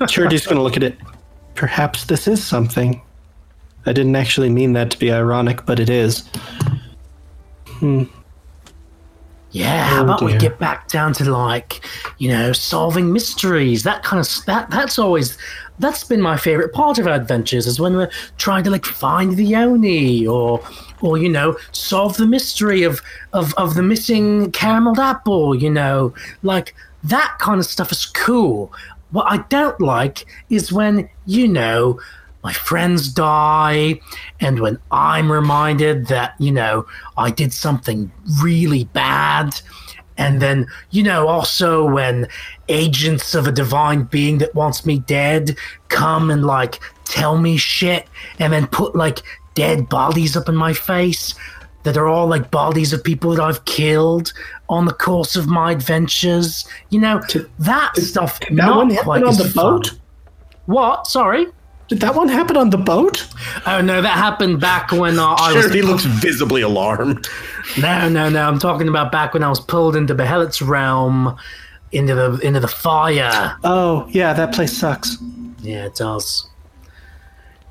[0.00, 0.06] yeah.
[0.06, 0.96] Charity's going to look at it.
[1.54, 3.02] Perhaps this is something.
[3.84, 6.26] I didn't actually mean that to be ironic, but it is.
[9.50, 11.84] Yeah, how Oh, about we get back down to like,
[12.18, 15.38] you know, solving mysteries, that kind of that that's always
[15.78, 19.36] that's been my favorite part of our adventures is when we're trying to like find
[19.36, 20.60] the Oni or
[21.00, 23.00] or you know, solve the mystery of
[23.32, 26.12] of of the missing carameled apple, you know,
[26.42, 28.72] like that kind of stuff is cool.
[29.12, 31.98] What I don't like is when, you know,
[32.44, 34.00] my friends die
[34.40, 36.86] and when i'm reminded that you know
[37.16, 38.10] i did something
[38.42, 39.60] really bad
[40.16, 42.26] and then you know also when
[42.68, 45.56] agents of a divine being that wants me dead
[45.88, 48.06] come and like tell me shit
[48.38, 49.20] and then put like
[49.54, 51.34] dead bodies up in my face
[51.84, 54.32] that are all like bodies of people that i've killed
[54.68, 57.20] on the course of my adventures you know
[57.58, 59.76] that stuff That not one quite on the fun.
[59.80, 59.92] boat?
[60.66, 61.46] what sorry
[61.88, 63.26] Did that one happen on the boat?
[63.66, 65.72] Oh no, that happened back when uh, I was.
[65.72, 67.26] He looks visibly alarmed.
[67.80, 68.46] No, no, no.
[68.46, 71.36] I'm talking about back when I was pulled into Behelit's realm,
[71.92, 73.56] into the into the fire.
[73.64, 75.16] Oh, yeah, that place sucks.
[75.60, 76.46] Yeah, it does.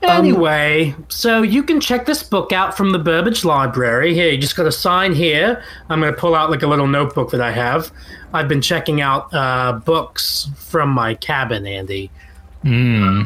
[0.01, 4.13] Anyway, so you can check this book out from the Burbage Library.
[4.13, 5.63] Here, you just got to sign here.
[5.89, 7.91] I'm going to pull out like a little notebook that I have.
[8.31, 12.11] I've been checking out uh, books from my cabin, Andy.
[12.61, 13.23] Hmm.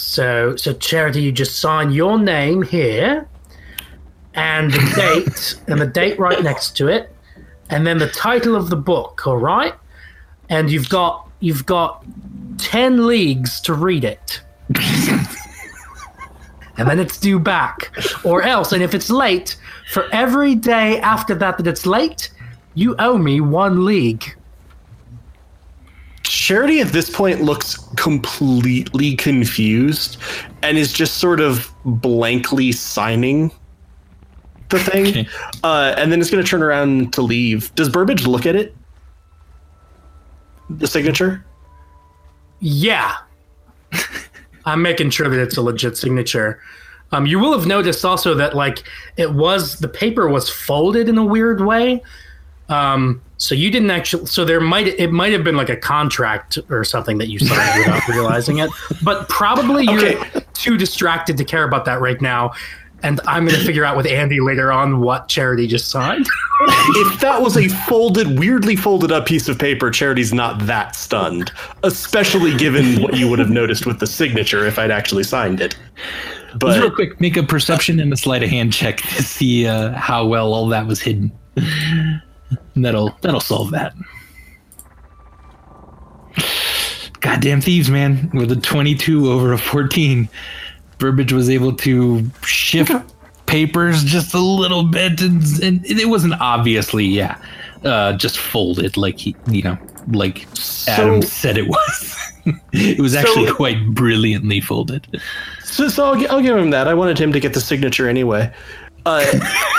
[0.00, 3.28] So, so Charity, you just sign your name here,
[4.34, 4.92] and the
[5.24, 7.14] date, and the date right next to it,
[7.68, 9.26] and then the title of the book.
[9.26, 9.74] All right,
[10.48, 12.04] and you've got you've got
[12.58, 14.40] ten leagues to read it,
[16.76, 17.94] and then it's due back,
[18.24, 19.56] or else, and if it's late,
[19.92, 22.30] for every day after that that it's late,
[22.74, 24.36] you owe me one league.
[26.22, 30.16] Charity at this point looks completely confused
[30.62, 33.50] and is just sort of blankly signing.
[34.68, 35.28] the thing, Okay.
[35.64, 37.74] uh, and then it's going to turn around to leave.
[37.74, 38.76] Does Burbage look at it?
[40.68, 41.44] The signature.
[42.60, 43.16] Yeah.
[44.66, 46.60] I'm making sure that it's a legit signature.
[47.10, 48.84] Um, you will have noticed also that like
[49.16, 52.00] it was the paper was folded in a weird way.
[52.68, 54.26] Um, so you didn't actually.
[54.26, 57.78] So there might it might have been like a contract or something that you signed
[57.78, 58.70] without realizing it.
[59.02, 60.44] But probably you're Okay.
[60.52, 62.52] too distracted to care about that right now.
[63.02, 66.26] And I'm going to figure out with Andy later on what Charity just signed.
[66.96, 71.50] if that was a folded, weirdly folded up piece of paper, Charity's not that stunned.
[71.82, 75.78] Especially given what you would have noticed with the signature if I'd actually signed it.
[76.58, 79.92] Just real quick, make a perception and a sleight of hand check to see uh,
[79.92, 81.32] how well all that was hidden.
[82.74, 83.94] And that'll that'll solve that.
[87.20, 88.30] Goddamn thieves, man!
[88.32, 90.28] With a twenty-two over a fourteen,
[90.98, 92.92] Burbage was able to shift
[93.46, 97.36] papers just a little bit, and, and it wasn't obviously, yeah,
[97.84, 99.76] uh, just folded like he, you know,
[100.12, 100.46] like
[100.88, 102.16] Adam said it was.
[102.72, 105.20] it was actually So- quite brilliantly folded.
[105.62, 106.88] so, so I'll, I'll give him that.
[106.88, 108.50] I wanted him to get the signature anyway.
[109.04, 109.26] Uh,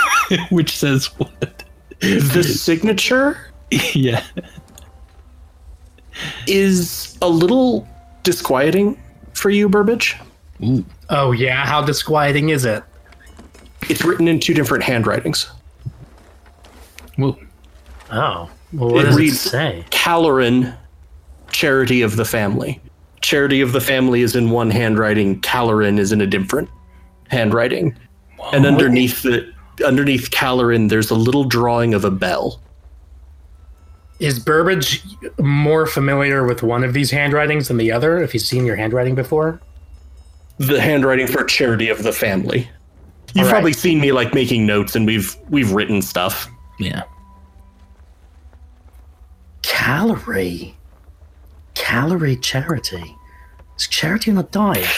[0.50, 1.61] Which says what?
[2.02, 3.38] The signature
[3.94, 4.22] yeah.
[6.46, 7.86] is a little
[8.22, 9.00] disquieting
[9.34, 10.16] for you, Burbage.
[11.10, 12.82] Oh yeah, how disquieting is it?
[13.88, 15.50] It's written in two different handwritings.
[17.18, 17.38] Well,
[18.10, 19.84] Oh, well, what It does reads- it say?
[19.90, 20.74] Caloran,
[21.50, 22.80] charity of the family.
[23.22, 25.40] Charity of the family is in one handwriting.
[25.40, 26.68] Caloran is in a different
[27.28, 27.96] handwriting.
[28.52, 29.51] And underneath the
[29.84, 32.60] underneath Caloran, there's a little drawing of a bell.
[34.20, 35.02] Is Burbage
[35.40, 38.22] more familiar with one of these handwritings than the other?
[38.22, 39.60] If he's seen your handwriting before?
[40.58, 42.70] The handwriting for charity of the family.
[43.34, 43.50] You've All right.
[43.50, 46.48] probably seen me like making notes, and we've we've written stuff.
[46.78, 47.02] yeah.
[49.62, 50.74] Calorie.
[51.74, 53.16] Calorie charity.
[53.78, 54.86] Is charity on a diet?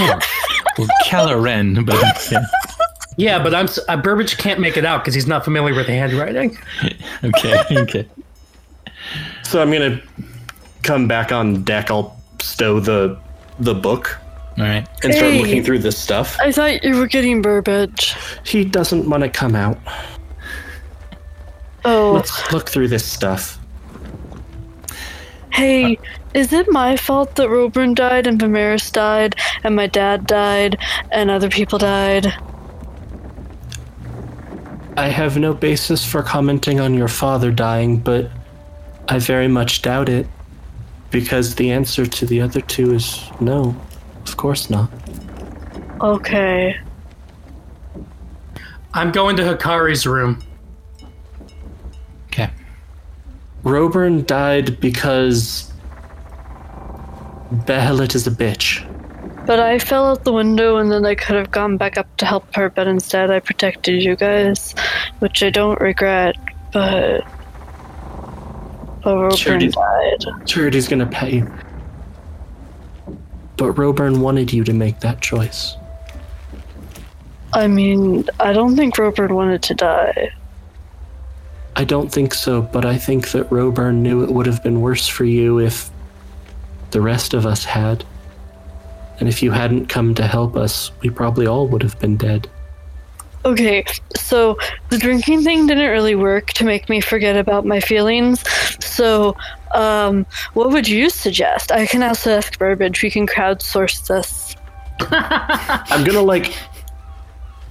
[0.00, 0.20] Huh.
[0.78, 1.96] Well, Caloran, but
[2.30, 2.44] yeah.
[3.18, 5.92] Yeah, but I'm uh, Burbage can't make it out because he's not familiar with the
[5.92, 6.56] handwriting.
[7.24, 8.08] okay, okay.
[9.42, 10.00] So I'm gonna
[10.84, 11.90] come back on deck.
[11.90, 13.18] I'll stow the
[13.58, 14.16] the book
[14.56, 14.86] All right.
[15.02, 15.40] and start Hey.
[15.42, 16.36] looking through this stuff.
[16.40, 18.14] I thought you were getting Burbage.
[18.44, 19.78] He doesn't want to come out.
[21.84, 23.58] Oh, Let's look through this stuff.
[25.52, 25.98] hey,
[26.34, 29.34] is it my fault that Roburn died and Vimeris died
[29.64, 30.76] and my dad died
[31.10, 32.32] and other people died?
[34.98, 38.32] I have no basis for commenting on your father dying, but
[39.06, 40.26] I very much doubt it.
[41.12, 43.76] Because the answer to the other two is no.
[44.26, 44.90] Of course not.
[46.00, 46.76] Okay.
[48.92, 50.42] I'm going to Hikari's room.
[52.26, 52.50] Okay.
[53.62, 55.72] Roburn died because
[57.52, 58.84] Behelit is a bitch.
[59.48, 62.26] But I fell out the window and then I could have gone back up to
[62.26, 64.74] help her, but instead I protected you guys,
[65.20, 66.36] which I don't regret,
[66.70, 67.22] but.
[69.02, 70.46] But Roburn died.
[70.46, 71.44] Charity's gonna pay.
[73.56, 75.76] But Roburn wanted you to make that choice.
[77.54, 80.30] I mean, I don't think Roburn wanted to die.
[81.74, 85.08] I don't think so, but I think that Roburn knew it would have been worse
[85.08, 85.88] for you if
[86.90, 88.04] the rest of us had.
[89.18, 92.48] And if you hadn't come to help us, we probably all would have been dead.
[93.44, 93.84] Okay,
[94.16, 94.58] so
[94.90, 98.44] the drinking thing didn't really work to make me forget about my feelings.
[98.84, 99.36] So,
[99.74, 101.70] um, what would you suggest?
[101.72, 103.02] I can also ask Burbage.
[103.02, 104.56] We can crowdsource this.
[105.00, 106.52] I'm gonna like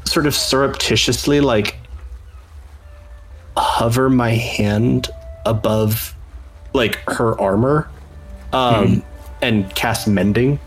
[0.06, 1.78] sort of surreptitiously like
[3.58, 5.10] hover my hand
[5.46, 6.16] above
[6.74, 7.90] like her armor
[8.54, 9.04] um
[9.42, 10.60] and cast mending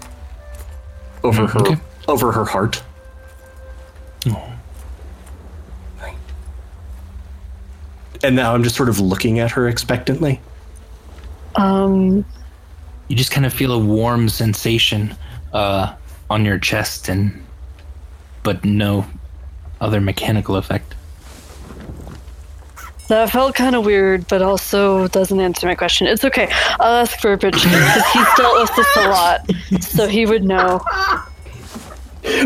[1.22, 1.76] over her okay.
[2.08, 2.82] over her heart.
[8.22, 10.40] And now I'm just sort of looking at her expectantly.
[11.54, 12.24] Um,
[13.08, 15.16] You just kind of feel a warm sensation
[15.52, 15.94] uh,
[16.28, 17.44] on your chest, and
[18.42, 19.06] but no
[19.80, 20.94] other mechanical effect.
[23.10, 26.06] That felt kind of weird, but also doesn't answer my question.
[26.06, 26.48] It's okay.
[26.78, 29.50] I'll ask Burbage because he's dealt with this a lot,
[29.80, 30.80] so he would know.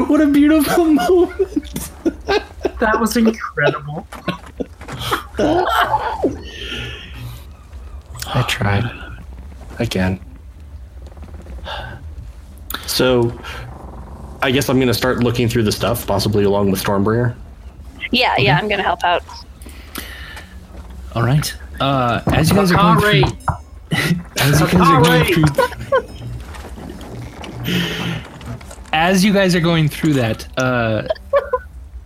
[0.07, 1.91] What a beautiful moment.
[2.81, 4.07] That was incredible.
[8.27, 8.91] I tried.
[9.79, 10.21] Again.
[12.87, 13.39] So,
[14.41, 17.35] I guess I'm going to start looking through the stuff, possibly along with Stormbringer.
[18.11, 19.25] Yeah, yeah, I'm gonna help out.
[21.15, 21.55] All right.
[21.81, 23.23] Uh, as you guys are going through,
[24.41, 25.45] as you guys are going through,
[28.93, 31.07] as you guys are going through that, uh,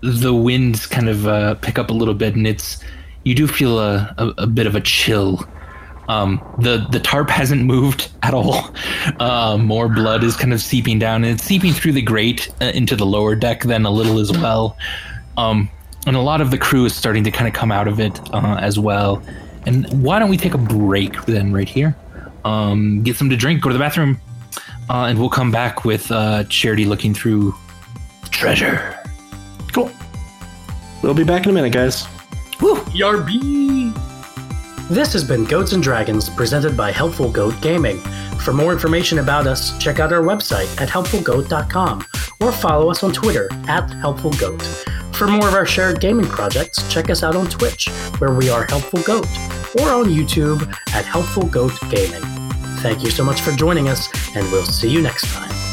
[0.03, 2.83] the winds kind of uh, pick up a little bit, and it's
[3.25, 5.43] you do feel a, a, a bit of a chill.
[6.09, 8.75] Um, the the tarp hasn't moved at all.
[9.21, 12.67] Uh, more blood is kind of seeping down, and it's seeping through the grate uh,
[12.67, 14.77] into the lower deck then a little as well.
[15.37, 15.71] Um,
[16.09, 18.19] and a lot of the crew is starting to kind of come out of it
[18.33, 19.23] uh, as well.
[19.67, 21.95] And why don't we take a break then, right here?
[22.45, 24.19] Um, get some to drink, go to the bathroom,
[24.89, 27.55] uh, and we'll come back with uh, Charity looking through
[28.31, 28.99] treasure.
[29.73, 29.91] Cool.
[31.03, 32.07] We'll be back in a minute, guys.
[32.61, 32.77] Woo!
[32.87, 33.95] Yarby.
[34.89, 37.99] This has been Goats and Dragons, presented by Helpful Goat Gaming.
[38.39, 42.07] For more information about us, check out our website at helpfulgoat.com
[42.41, 44.98] or follow us on Twitter at helpfulgoat.
[45.19, 47.89] For more of our shared gaming projects, check us out on Twitch,
[48.19, 49.27] where we are Helpful Goat,
[49.81, 52.23] or on YouTube at Helpful Goat Gaming.
[52.83, 55.68] Thank you so much for joining us, and we'll see you next time.